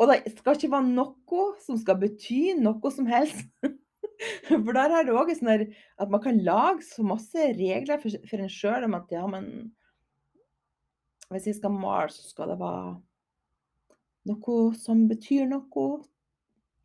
Og 0.00 0.08
det 0.08 0.32
skal 0.32 0.56
ikke 0.56 0.72
være 0.72 0.94
noe 0.96 1.46
som 1.60 1.76
skal 1.80 1.98
bety 2.00 2.54
noe 2.56 2.92
som 2.92 3.08
helst. 3.08 3.46
For 4.48 4.72
der 4.76 4.94
er 4.94 5.06
det 5.06 5.16
òg 5.16 5.32
sånn 5.36 5.52
at 5.52 6.10
man 6.12 6.22
kan 6.24 6.40
lage 6.44 6.84
så 6.86 7.04
masse 7.06 7.50
regler 7.56 8.00
for, 8.02 8.12
for 8.28 8.42
en 8.42 8.52
sjøl 8.52 8.84
om 8.86 8.96
at 8.98 9.12
ja, 9.14 9.24
men 9.30 9.70
hvis 11.30 11.46
jeg 11.46 11.60
skal 11.60 11.72
male, 11.72 12.10
så 12.10 12.26
skal 12.26 12.50
det 12.50 12.58
være 12.60 12.96
noe 14.30 14.56
som 14.76 15.04
betyr 15.08 15.46
noe 15.48 15.84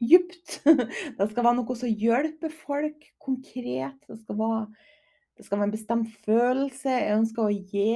djupt. 0.04 0.60
Det 1.18 1.30
skal 1.32 1.44
være 1.44 1.58
noe 1.58 1.78
som 1.80 1.90
hjelper 1.90 2.54
folk 2.54 3.08
konkret. 3.22 3.98
Det 4.08 4.20
skal 4.22 4.38
være, 4.40 4.66
det 5.36 5.48
skal 5.48 5.60
være 5.60 5.70
en 5.72 5.76
bestemt 5.76 6.14
følelse 6.28 6.94
jeg 6.94 7.18
ønsker 7.18 7.48
å 7.48 7.56
gi. 7.74 7.88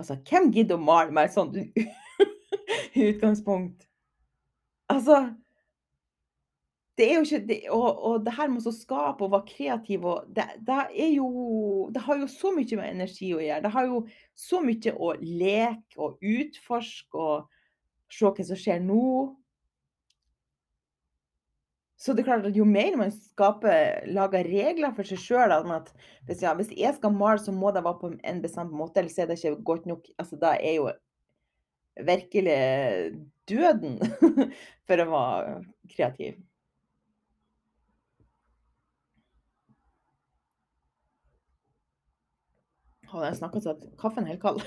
Altså, 0.00 0.16
hvem 0.26 0.50
gidder 0.54 0.80
å 0.80 0.82
male 0.82 1.14
meg 1.14 1.30
sånn 1.32 1.54
i 2.96 3.06
utgangspunkt? 3.12 3.86
Altså 4.90 5.28
det 7.00 7.06
er 7.08 7.16
jo 7.16 7.24
ikke 7.24 7.46
det, 7.48 7.58
og, 7.72 7.88
og, 8.04 8.24
det 8.26 8.34
her 8.36 8.50
med 8.52 8.66
å 8.68 8.74
skape 8.76 9.24
og 9.24 9.32
være 9.32 9.48
kreativ 9.48 10.04
og 10.04 10.28
det, 10.36 10.44
det, 10.66 10.80
er 10.92 11.12
jo 11.14 11.28
Det 11.94 12.02
har 12.04 12.20
jo 12.20 12.28
så 12.28 12.52
mye 12.52 12.76
med 12.76 12.92
energi 12.92 13.30
å 13.32 13.40
gjøre. 13.40 13.64
Det 13.64 13.72
har 13.74 13.88
jo 13.88 14.00
så 14.36 14.60
mye 14.64 14.92
å 14.92 15.12
leke 15.20 16.00
og 16.00 16.20
utforske 16.20 17.22
og 17.24 17.46
se 18.10 18.26
hva 18.26 18.46
som 18.46 18.58
skjer 18.60 18.82
nå. 18.84 19.06
Så 22.00 22.14
det 22.16 22.22
er 22.22 22.28
klart 22.30 22.48
at 22.48 22.56
jo 22.56 22.64
mer 22.68 22.96
man 22.96 23.12
skaper, 23.12 24.06
lager 24.12 24.46
regler 24.48 24.92
for 24.96 25.08
seg 25.08 25.20
sjøl 25.20 25.52
hvis, 25.52 26.40
ja, 26.44 26.54
hvis, 26.56 26.72
jeg 26.72 26.96
skal 26.96 27.12
male, 27.12 27.40
så 27.40 27.52
må 27.52 27.72
det 27.76 27.84
være 27.84 28.00
på 28.00 28.12
en 28.16 28.40
bestemt 28.44 28.72
måte, 28.72 29.02
ellers 29.02 29.18
er 29.20 29.28
det 29.28 29.36
ikke 29.40 29.64
godt 29.72 29.88
nok. 29.88 30.08
Altså, 30.20 30.38
da 30.40 30.54
er 30.56 30.78
jo 30.78 30.90
virkelig 32.08 32.60
døden 33.48 33.98
for 34.88 35.04
å 35.04 35.10
være 35.12 35.58
kreativ. 35.92 36.40
Å, 43.10 43.24
jeg 43.26 43.38
snakka 43.40 43.62
så 43.62 43.74
at 43.74 43.86
kaffen 43.98 44.28
helt 44.28 44.42
kald. 44.42 44.62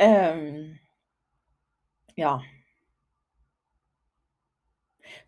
um, 0.00 0.46
ja. 2.22 2.38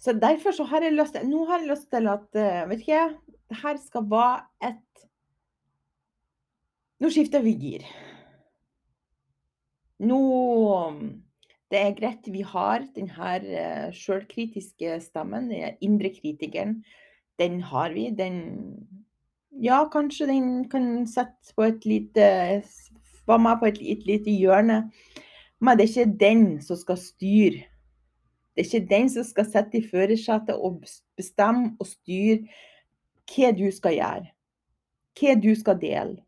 Så 0.02 0.14
derfor 0.16 0.54
så 0.56 0.64
har 0.70 0.84
jeg 0.86 0.94
lyst 0.94 1.16
til 1.16 1.26
Nå 1.28 1.44
har 1.50 1.60
jeg 1.60 1.72
lyst 1.72 1.88
til 1.92 2.08
at 2.10 2.38
uh, 2.38 2.62
Vet 2.70 2.84
ikke, 2.84 3.02
det 3.50 3.58
her 3.62 3.80
skal 3.82 4.06
være 4.10 4.70
et 4.70 5.04
Nå 7.02 7.10
skifter 7.10 7.42
vi 7.42 7.56
gir. 7.58 7.86
Nå 10.06 10.18
Det 11.72 11.80
er 11.80 11.96
greit, 11.96 12.28
vi 12.30 12.44
har 12.46 12.84
denne 12.94 13.32
uh, 13.42 13.88
sjølkritiske 13.96 15.00
stemmen, 15.02 15.48
den 15.50 15.80
indre 15.82 16.12
kritikeren. 16.14 16.76
Den 17.40 17.58
har 17.64 17.90
vi. 17.96 18.10
Den 18.14 18.36
Ja, 19.60 19.84
kanskje 19.92 20.26
den 20.26 20.68
kan 20.70 21.06
sette 21.06 21.52
på 21.56 21.62
et 21.62 21.84
lite 21.84 22.62
Være 23.26 23.38
med 23.38 23.58
på 23.60 23.66
et, 23.66 23.78
et 23.92 24.06
lite 24.06 24.30
hjørne. 24.30 24.90
Men 25.60 25.78
det 25.78 25.84
er 25.84 25.88
ikke 25.88 26.18
den 26.20 26.62
som 26.62 26.76
skal 26.76 26.96
styre. 26.98 27.62
Det 28.54 28.64
er 28.64 28.64
ikke 28.64 28.88
den 28.90 29.10
som 29.10 29.24
skal 29.24 29.46
sitte 29.46 29.78
i 29.78 29.88
førersetet 29.90 30.56
og 30.56 30.82
bestemme 31.16 31.76
og 31.78 31.86
styre 31.86 32.40
hva 33.30 33.52
du 33.54 33.68
skal 33.70 33.94
gjøre. 33.94 34.26
Hva 35.20 35.36
du 35.38 35.54
skal 35.54 35.78
dele. 35.80 36.18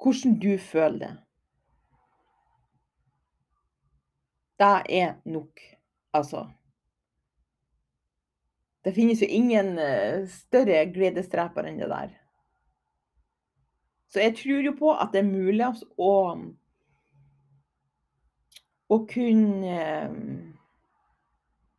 Hvordan 0.00 0.38
du 0.40 0.58
føler 0.58 0.98
det. 0.98 1.12
Det 4.58 4.82
er 4.88 5.14
nok, 5.24 5.60
altså. 6.12 6.46
Det 8.84 8.92
finnes 8.92 9.22
jo 9.22 9.28
ingen 9.32 9.78
større 10.28 10.82
gledesdreper 10.92 11.70
enn 11.70 11.80
det 11.80 11.88
der. 11.88 12.12
Så 14.12 14.20
jeg 14.20 14.36
tror 14.38 14.66
jo 14.68 14.74
på 14.78 14.92
at 14.92 15.14
det 15.14 15.24
er 15.24 15.30
mulig 15.30 15.70
å 15.98 16.12
å 18.92 18.98
kunne 19.08 19.78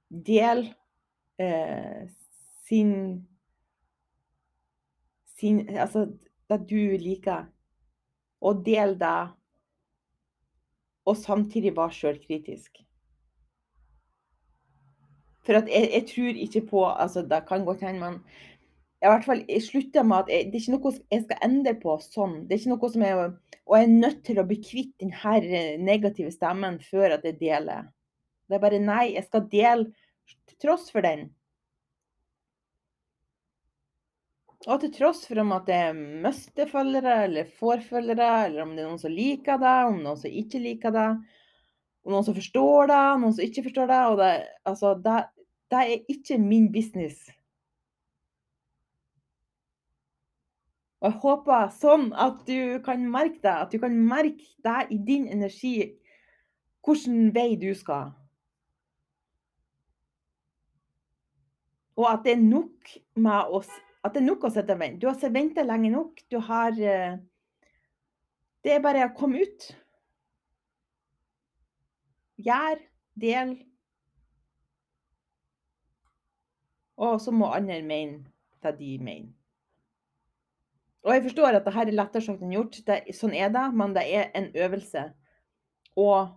dele 0.10 0.74
eh, 1.38 2.08
sin 2.66 2.94
sin 5.36 5.62
Altså 5.70 6.08
det 6.50 6.60
du 6.70 6.98
liker, 7.02 7.48
og 8.42 8.62
dele 8.66 8.94
det, 9.02 9.22
og 11.10 11.18
samtidig 11.18 11.72
være 11.78 11.96
sjølkritisk. 11.98 12.84
For 15.46 15.58
jeg, 15.60 15.90
jeg, 15.94 16.06
tror 16.10 16.42
ikke 16.42 16.62
på 16.72 16.84
altså 16.90 17.22
Det 17.30 17.44
kan 17.48 17.66
godt 17.68 17.84
hende, 17.86 18.02
men 18.02 18.22
i 19.04 19.10
hvert 19.12 19.26
fall 19.28 19.44
jeg 19.46 19.62
slutter 19.62 20.06
med 20.08 20.24
at 20.24 20.32
jeg, 20.34 20.48
det 20.50 20.58
er 20.58 20.64
ikke 20.64 20.78
noe 20.78 20.94
jeg 21.14 21.26
skal 21.26 21.44
endre 21.46 21.74
på 21.82 21.98
sånn. 22.02 22.38
Det 22.46 22.56
er 22.56 22.62
ikke 22.64 22.74
noe 22.74 22.92
som 22.94 23.06
jeg 23.06 23.20
Og 23.20 23.76
jeg 23.78 23.86
er 23.86 23.94
nødt 23.94 24.24
til 24.26 24.42
å 24.42 24.48
bli 24.50 24.58
kvitt 24.64 24.96
denne 25.04 25.66
negative 25.86 26.34
stemmen 26.34 26.80
før 26.82 27.20
at 27.20 27.28
jeg 27.28 27.38
deler. 27.42 27.90
Det 28.46 28.58
er 28.58 28.64
bare 28.64 28.82
nei, 28.82 29.16
jeg 29.16 29.26
skal 29.26 29.48
dele 29.52 29.90
til 30.50 30.58
tross 30.62 30.90
for 30.94 31.06
den. 31.06 31.28
Og 34.66 34.82
til 34.82 34.92
tross 34.96 35.26
for 35.28 35.38
om 35.44 35.52
at 35.54 35.68
jeg 35.70 35.94
mister 36.26 36.70
følgere 36.70 37.20
eller 37.28 37.50
får 37.60 37.84
følgere, 37.86 38.30
eller 38.48 38.64
om 38.64 38.74
det 38.74 38.82
er 38.82 38.90
noen 38.90 39.02
som 39.02 39.14
liker 39.14 39.60
det, 39.62 39.74
om 39.92 40.00
noen 40.02 40.18
som 40.18 40.38
ikke 40.42 40.62
liker 40.62 40.96
det, 40.96 41.10
om 42.06 42.16
noen 42.16 42.26
som 42.26 42.38
forstår 42.38 42.90
det, 42.90 43.02
noen 43.22 43.36
som 43.38 43.46
ikke 43.46 43.66
forstår 43.68 43.92
det. 43.92 44.00
Og 44.10 44.18
det, 44.22 44.32
altså, 44.72 44.94
det, 45.06 45.20
det 45.72 45.82
er 45.82 46.12
ikke 46.12 46.38
min 46.38 46.72
business. 46.72 47.30
Og 51.02 51.12
jeg 51.12 51.20
håper 51.22 51.72
sånn 51.76 52.08
at 52.18 52.40
du 52.48 52.80
kan 52.86 53.04
merke 53.12 53.42
det, 53.44 53.52
at 53.54 53.74
du 53.74 53.78
kan 53.82 53.96
merke 54.10 54.48
det 54.66 54.78
i 54.96 54.98
din 55.06 55.28
energi, 55.30 55.76
hvilken 56.86 57.30
vei 57.36 57.52
du 57.62 57.70
skal. 57.78 58.14
Og 61.96 62.08
at 62.10 62.26
det 62.26 62.34
er 62.36 62.42
nok 62.42 62.96
med 63.22 63.54
å, 63.54 63.62
at 64.02 64.16
det 64.16 64.24
er 64.24 64.28
nok 64.28 64.48
å 64.48 64.52
sitte 64.52 64.76
og 64.76 64.82
vente. 64.82 65.02
Du 65.04 65.08
har 65.08 65.36
venta 65.38 65.64
lenge 65.64 65.94
nok. 65.94 66.26
Du 66.30 66.40
har 66.44 66.74
Det 68.66 68.74
er 68.74 68.82
bare 68.82 69.06
å 69.06 69.14
komme 69.14 69.46
ut. 69.46 69.70
Gjør, 72.42 72.82
del. 73.14 73.56
Og 76.98 77.20
så 77.22 77.32
må 77.32 77.52
andre 77.52 77.82
mene 77.84 78.24
det 78.64 78.78
de 78.80 78.96
mener. 79.04 79.34
Og 81.06 81.14
jeg 81.14 81.24
forstår 81.28 81.54
at 81.54 81.66
dette 81.68 81.82
er 81.84 81.94
lettere 81.94 82.26
sagt 82.26 82.42
enn 82.42 82.56
gjort. 82.56 82.80
Det, 82.88 82.98
sånn 83.14 83.36
er 83.38 83.52
det, 83.54 83.66
men 83.78 83.94
det 83.94 84.06
er 84.10 84.32
en 84.34 84.48
øvelse. 84.58 85.04
Og 86.02 86.32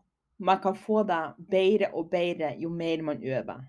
man 0.45 0.61
kan 0.63 0.77
få 0.77 1.03
det 1.09 1.23
bedre 1.51 1.89
og 1.97 2.11
bedre 2.13 2.53
jo 2.61 2.69
mer 2.71 3.03
man 3.03 3.23
øver. 3.25 3.63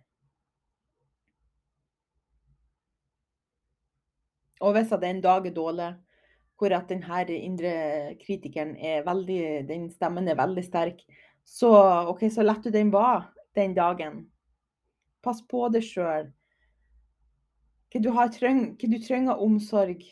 Og 4.59 4.75
hvis 4.75 4.91
det 4.91 5.07
en 5.07 5.21
dag 5.23 5.47
er 5.47 5.55
dårlig, 5.55 5.93
hvor 6.59 6.75
at 6.75 6.89
denne 6.91 7.21
indre 7.31 7.71
kritikeren 8.19 8.75
er 8.75 9.05
veldig 9.05 9.67
Den 9.69 9.87
stemmen 9.91 10.27
er 10.27 10.35
veldig 10.35 10.63
sterk, 10.65 10.99
så 11.45 11.71
OK, 12.11 12.27
så 12.27 12.43
lett 12.43 12.63
du 12.63 12.69
den 12.69 12.91
var 12.91 13.31
den 13.55 13.73
dagen. 13.73 14.25
Pass 15.23 15.39
på 15.47 15.69
deg 15.71 15.83
sjøl. 15.83 16.27
Hva 17.89 17.99
du, 18.05 18.09
har, 18.13 18.29
hva 18.29 18.89
du 18.91 18.99
trenger 19.01 19.33
av 19.33 19.41
omsorg. 19.41 20.03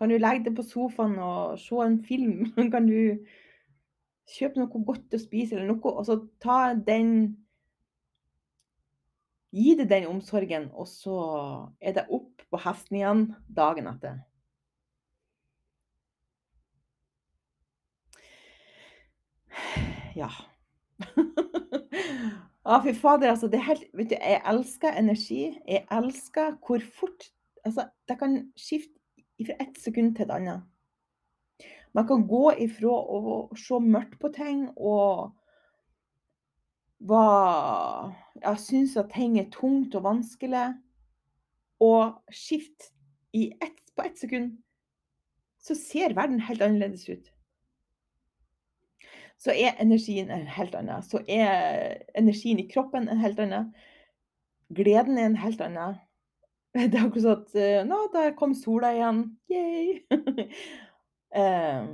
Kan 0.00 0.10
du 0.10 0.16
legge 0.16 0.48
deg 0.48 0.56
på 0.56 0.64
sofaen 0.64 1.18
og 1.20 1.58
se 1.60 1.76
en 1.84 1.98
film? 2.06 2.46
Kan 2.72 2.88
du 2.88 3.26
kjøpe 4.32 4.62
noe 4.62 4.84
godt 4.88 5.14
å 5.14 5.20
spise 5.20 5.58
eller 5.58 5.68
noe, 5.68 5.92
og 5.92 6.06
så 6.08 6.18
ta 6.42 6.72
den 6.74 7.36
Gi 9.52 9.74
det 9.76 9.84
den 9.90 10.06
omsorgen, 10.08 10.70
og 10.72 10.86
så 10.88 11.14
er 11.76 11.92
det 11.92 12.06
opp 12.08 12.40
på 12.48 12.60
hesten 12.64 12.96
igjen 12.96 13.26
dagen 13.52 13.90
etter. 13.90 14.22
Ja. 20.16 20.32
Ja, 22.64 22.78
fy 22.82 22.94
fader, 22.94 23.30
altså. 23.30 23.48
Det 23.50 23.58
er 23.58 23.68
helt 23.70 23.84
Vet 23.94 24.10
du, 24.10 24.16
jeg 24.16 24.42
elsker 24.46 24.98
energi. 24.98 25.58
Jeg 25.68 25.86
elsker 25.90 26.58
hvor 26.66 26.82
fort 26.98 27.30
Altså, 27.64 27.86
det 28.08 28.18
kan 28.18 28.52
skifte 28.58 28.98
fra 29.46 29.54
ett 29.62 29.78
sekund 29.78 30.16
til 30.16 30.24
et 30.24 30.30
annet. 30.34 30.62
Man 31.94 32.06
kan 32.06 32.24
gå 32.28 32.52
ifra 32.64 32.90
å 32.90 33.34
se 33.58 33.78
mørkt 33.78 34.18
på 34.20 34.30
ting 34.34 34.64
og 34.76 35.32
hva 37.02 37.26
Ja, 38.42 38.54
synes 38.58 38.96
at 38.96 39.12
ting 39.14 39.38
er 39.38 39.50
tungt 39.54 39.94
og 39.94 40.02
vanskelig, 40.02 40.72
og 41.82 42.18
skifte 42.34 42.90
ett, 43.34 43.78
på 43.96 44.02
ett 44.02 44.18
sekund, 44.18 44.56
så 45.62 45.74
ser 45.78 46.14
verden 46.14 46.40
helt 46.40 46.62
annerledes 46.62 47.08
ut. 47.08 47.31
Så 49.42 49.50
er 49.50 49.78
energien 49.82 50.30
en 50.30 50.46
helt 50.46 50.74
annen. 50.78 51.02
Så 51.02 51.22
er 51.26 52.02
energien 52.18 52.60
i 52.62 52.68
kroppen 52.70 53.08
en 53.10 53.22
helt 53.22 53.40
annen. 53.42 53.72
Gleden 54.70 55.18
er 55.18 55.30
en 55.30 55.40
helt 55.42 55.62
annen. 55.64 55.98
Det 56.72 56.94
er 56.96 57.02
akkurat 57.04 57.50
sånn 57.50 57.80
at 57.82 57.88
Nå, 57.88 57.96
der 58.14 58.36
kom 58.38 58.54
sola 58.56 58.92
igjen. 58.94 59.24
Yay! 59.52 59.98
um, 61.36 61.90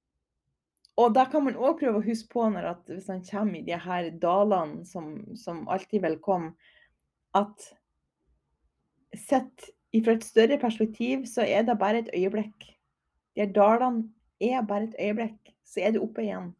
og 1.02 1.16
da 1.16 1.24
kan 1.32 1.42
man 1.48 1.58
òg 1.58 1.80
prøve 1.80 2.00
å 2.00 2.04
huske 2.04 2.30
på 2.32 2.44
når 2.52 2.68
at 2.70 2.92
hvis 2.92 3.08
man 3.10 3.24
kommer 3.26 3.58
i 3.58 3.64
de 3.66 3.80
her 3.86 4.12
dalene 4.22 4.84
som, 4.88 5.10
som 5.36 5.64
alltid 5.72 6.04
vil 6.04 6.20
komme, 6.22 6.52
at 7.36 7.66
sett 9.16 9.72
fra 10.04 10.12
et 10.12 10.24
større 10.24 10.58
perspektiv, 10.60 11.24
så 11.24 11.44
er 11.44 11.64
det 11.64 11.78
bare 11.80 12.04
et 12.04 12.12
øyeblikk. 12.14 12.68
De 13.34 13.44
her 13.44 13.52
dalene 13.52 14.06
er 14.40 14.64
bare 14.68 14.90
et 14.90 14.96
øyeblikk, 15.00 15.54
så 15.64 15.86
er 15.86 15.96
du 15.96 16.02
oppe 16.04 16.24
igjen. 16.24 16.52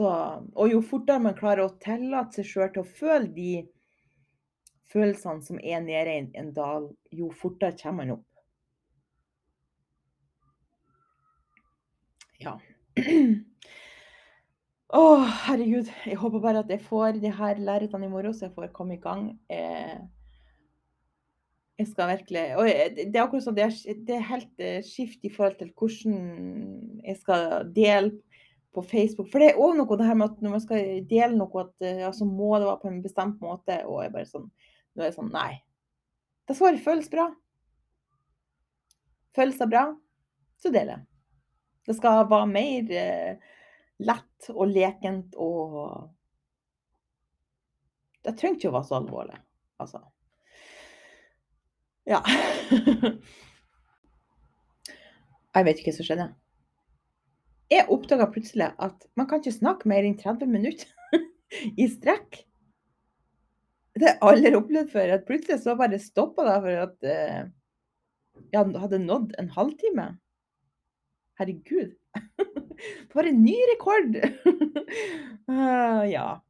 Så, 0.00 0.10
og 0.56 0.70
jo 0.72 0.78
fortere 0.80 1.20
man 1.20 1.34
klarer 1.36 1.66
å 1.66 1.74
tillate 1.76 2.38
seg 2.38 2.46
sjøl 2.48 2.70
til 2.72 2.80
å 2.80 2.88
føle 2.88 3.26
de 3.34 3.50
følelsene 4.88 5.44
som 5.44 5.58
er 5.60 5.82
nede 5.84 6.14
i 6.14 6.22
en 6.40 6.54
dal, 6.56 6.86
jo 7.12 7.28
fortere 7.36 7.76
kommer 7.76 8.06
man 8.06 8.14
opp. 8.14 8.24
Ja. 12.40 12.54
Å, 14.90 15.02
oh, 15.02 15.26
herregud. 15.44 15.92
Jeg 16.08 16.16
håper 16.22 16.46
bare 16.48 16.64
at 16.64 16.72
jeg 16.72 16.80
får 16.88 17.20
de 17.20 17.34
her 17.36 17.60
lerretene 17.60 18.08
i 18.08 18.10
morgen, 18.14 18.32
så 18.32 18.48
jeg 18.48 18.56
får 18.56 18.72
komme 18.72 18.96
i 18.96 19.02
gang. 19.04 19.28
Eh, 19.52 20.00
jeg 21.76 21.92
skal 21.92 22.10
virkelig 22.14 22.46
Og 22.56 22.72
det 22.96 23.12
er 23.12 23.22
akkurat 23.26 23.44
sånn 23.44 23.60
det 23.60 23.68
er, 23.68 23.76
det 24.08 24.16
er 24.16 24.26
helt 24.32 24.64
eh, 24.64 24.80
skift 24.84 25.28
i 25.28 25.30
forhold 25.36 25.60
til 25.60 25.70
hvordan 25.76 26.16
jeg 27.04 27.20
skal 27.20 27.68
dele 27.76 28.16
på 28.74 28.82
Facebook. 28.86 29.30
For 29.32 29.42
det 29.42 29.52
er 29.52 29.60
òg 29.60 29.76
noe 29.78 29.98
det 29.98 30.06
her 30.06 30.18
med 30.18 30.30
at 30.30 30.42
når 30.44 30.54
man 30.54 30.62
skal 30.62 31.02
dele 31.10 31.34
noe, 31.36 31.64
at 31.66 31.88
ja, 32.04 32.10
så 32.14 32.26
må 32.28 32.52
det 32.56 32.68
være 32.68 32.82
på 32.84 32.90
en 32.92 33.02
bestemt 33.04 33.42
måte. 33.42 33.80
Og 33.86 34.04
jeg 34.04 34.14
bare 34.14 34.30
sånn 34.30 34.50
Nå 34.90 35.04
er 35.04 35.10
jeg 35.10 35.18
sånn 35.20 35.30
Nei. 35.34 35.52
Det 36.50 36.56
svaret 36.58 36.82
føles 36.82 37.10
bra. 37.10 37.28
Føles 39.36 39.58
det 39.60 39.68
bra, 39.70 39.84
så 40.58 40.72
deler 40.74 40.96
jeg. 40.96 41.04
Det 41.86 41.94
skal 41.94 42.24
være 42.30 42.48
mer 42.50 42.90
eh, 42.98 43.52
lett 44.02 44.50
og 44.50 44.66
lekent 44.70 45.36
og 45.40 46.10
Det 48.20 48.34
trenger 48.36 48.58
ikke 48.58 48.68
å 48.68 48.74
være 48.74 48.88
så 48.88 48.98
alvorlig, 48.98 49.38
altså. 49.80 50.02
Ja. 52.10 52.20
Jeg 55.54 55.66
vet 55.66 55.80
ikke 55.80 55.90
hva 55.90 55.96
som 55.96 56.06
skjedde. 56.06 56.26
Jeg 57.70 57.86
oppdaga 57.94 58.26
plutselig 58.32 58.72
at 58.82 59.04
man 59.18 59.28
kan 59.30 59.42
ikke 59.42 59.54
snakke 59.54 59.90
mer 59.90 60.06
enn 60.06 60.18
30 60.18 60.50
minutter 60.50 60.90
i 61.82 61.86
strekk. 61.90 62.42
Det 63.94 64.06
har 64.06 64.16
jeg 64.16 64.22
aldri 64.26 64.52
opplevd 64.58 64.92
før. 64.92 65.14
At 65.16 65.26
plutselig 65.28 65.60
så 65.62 65.76
bare 65.78 66.00
stoppa 66.02 66.46
det 66.48 66.58
for 66.64 66.82
at 66.86 67.06
uh, 67.06 67.40
jeg 68.50 68.82
hadde 68.82 69.02
nådd 69.04 69.34
en 69.38 69.50
halvtime. 69.54 70.08
Herregud. 71.40 71.94
For 73.12 73.26
en 73.28 73.42
ny 73.44 73.54
rekord! 73.74 74.16
uh, 75.50 76.04
ja. 76.16 76.40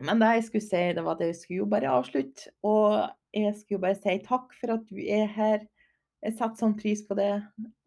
Men 0.00 0.20
det 0.20 0.30
jeg 0.34 0.46
skulle 0.48 0.64
si, 0.64 0.82
det 0.96 1.04
var 1.04 1.18
at 1.18 1.26
jeg 1.26 1.36
skulle 1.38 1.60
jo 1.62 1.68
bare 1.70 1.92
avslutte. 1.92 2.50
Og 2.66 3.06
jeg 3.36 3.52
skulle 3.56 3.78
jo 3.78 3.84
bare 3.84 3.98
si 3.98 4.16
takk 4.24 4.54
for 4.58 4.74
at 4.74 4.86
du 4.88 4.98
er 5.00 5.28
her. 5.30 5.66
Jeg 6.20 6.36
setter 6.36 6.58
sånn 6.60 6.76
pris 6.76 7.00
på 7.06 7.16
det. 7.16 7.32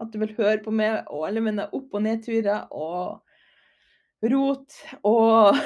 At 0.02 0.14
du 0.14 0.20
vil 0.24 0.34
høre 0.38 0.60
på 0.64 0.74
meg 0.74 1.04
og 1.14 1.28
alle 1.28 1.44
mine 1.46 1.68
opp- 1.70 1.94
og 1.94 2.06
nedturer 2.06 2.68
og 2.74 3.22
rot 4.24 4.78
og 5.06 5.58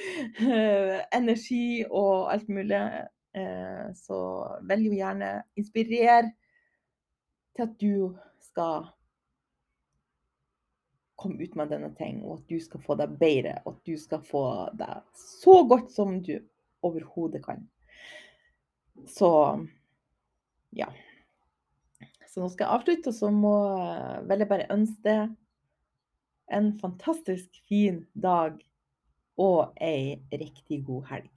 energi 1.20 1.82
og 1.88 2.30
alt 2.32 2.48
mulig. 2.48 2.80
Eh, 3.36 3.90
så 3.94 4.20
vil 4.66 4.88
jo 4.88 4.94
gjerne 4.96 5.34
inspirere 5.60 6.32
til 7.54 7.66
at 7.66 7.76
du 7.78 8.16
skal 8.42 8.88
komme 11.20 11.44
ut 11.44 11.54
med 11.54 11.68
denne 11.68 11.90
ting, 11.98 12.22
og 12.24 12.38
at 12.38 12.48
du 12.48 12.56
skal 12.64 12.80
få 12.80 12.96
deg 12.96 13.12
bedre, 13.20 13.58
og 13.66 13.74
at 13.74 13.84
du 13.86 13.98
skal 14.00 14.22
få 14.24 14.44
deg 14.80 15.02
så 15.20 15.58
godt 15.68 15.92
som 15.92 16.16
du 16.24 16.38
overhodet 16.86 17.42
kan. 17.44 17.66
Så 19.08 19.30
ja. 20.76 20.88
Så 22.30 22.38
nå 22.38 22.46
skal 22.52 22.68
jeg 22.68 22.78
avslutte, 22.78 23.10
og 23.10 23.16
så 23.16 23.28
må, 23.34 23.54
vel 24.30 24.44
jeg 24.44 24.50
bare 24.50 24.70
ønske 24.70 25.02
deg 25.02 25.32
en 26.54 26.72
fantastisk 26.78 27.58
fin 27.66 28.04
dag 28.14 28.58
og 29.40 29.72
ei 29.82 30.20
riktig 30.30 30.84
god 30.86 31.08
helg. 31.10 31.30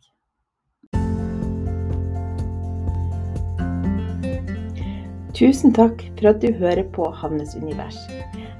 Tusen 5.33 5.73
takk 5.73 6.03
for 6.19 6.29
at 6.29 6.43
du 6.43 6.53
hører 6.61 6.85
på 6.93 7.09
Havnes 7.09 7.55
univers. 7.57 7.97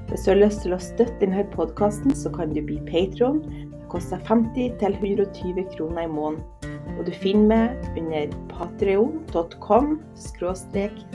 Hvis 0.08 0.26
du 0.26 0.32
har 0.32 0.40
lyst 0.42 0.64
til 0.66 0.74
å 0.74 0.82
støtte 0.82 1.20
denne 1.22 1.46
podkasten, 1.54 2.14
så 2.18 2.34
kan 2.34 2.50
du 2.54 2.58
bli 2.66 2.80
patron. 2.90 3.44
Det 3.70 3.86
koster 3.94 4.18
50 4.26 4.82
120 4.82 5.70
kroner 5.76 6.08
i 6.08 6.10
måneden. 6.10 6.74
Og 6.98 7.06
du 7.06 7.14
finner 7.14 7.74
meg 7.78 7.98
under 7.98 8.34
patrion.com 8.50 9.98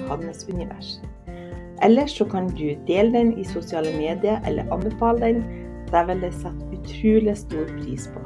hannesunivers. 0.07 0.99
Ellers 1.81 2.17
så 2.17 2.25
kan 2.25 2.49
du 2.51 2.75
dele 2.87 3.11
den 3.13 3.33
i 3.39 3.45
sosiale 3.47 3.91
medier 3.95 4.41
eller 4.47 4.67
anbefale 4.73 5.19
den. 5.19 5.41
Det 5.89 6.03
vil 6.09 6.27
jeg 6.27 6.35
sette 6.41 6.69
utrolig 6.75 7.37
stor 7.39 7.71
pris 7.79 8.09
på. 8.13 8.23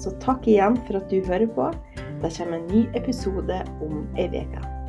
Så 0.00 0.14
takk 0.24 0.48
igjen 0.48 0.78
for 0.88 1.00
at 1.02 1.12
du 1.12 1.20
hører 1.26 1.48
på. 1.54 1.70
Det 2.22 2.32
kommer 2.36 2.58
en 2.58 2.68
ny 2.72 2.86
episode 2.96 3.62
om 3.84 4.04
ei 4.18 4.28
uke. 4.32 4.79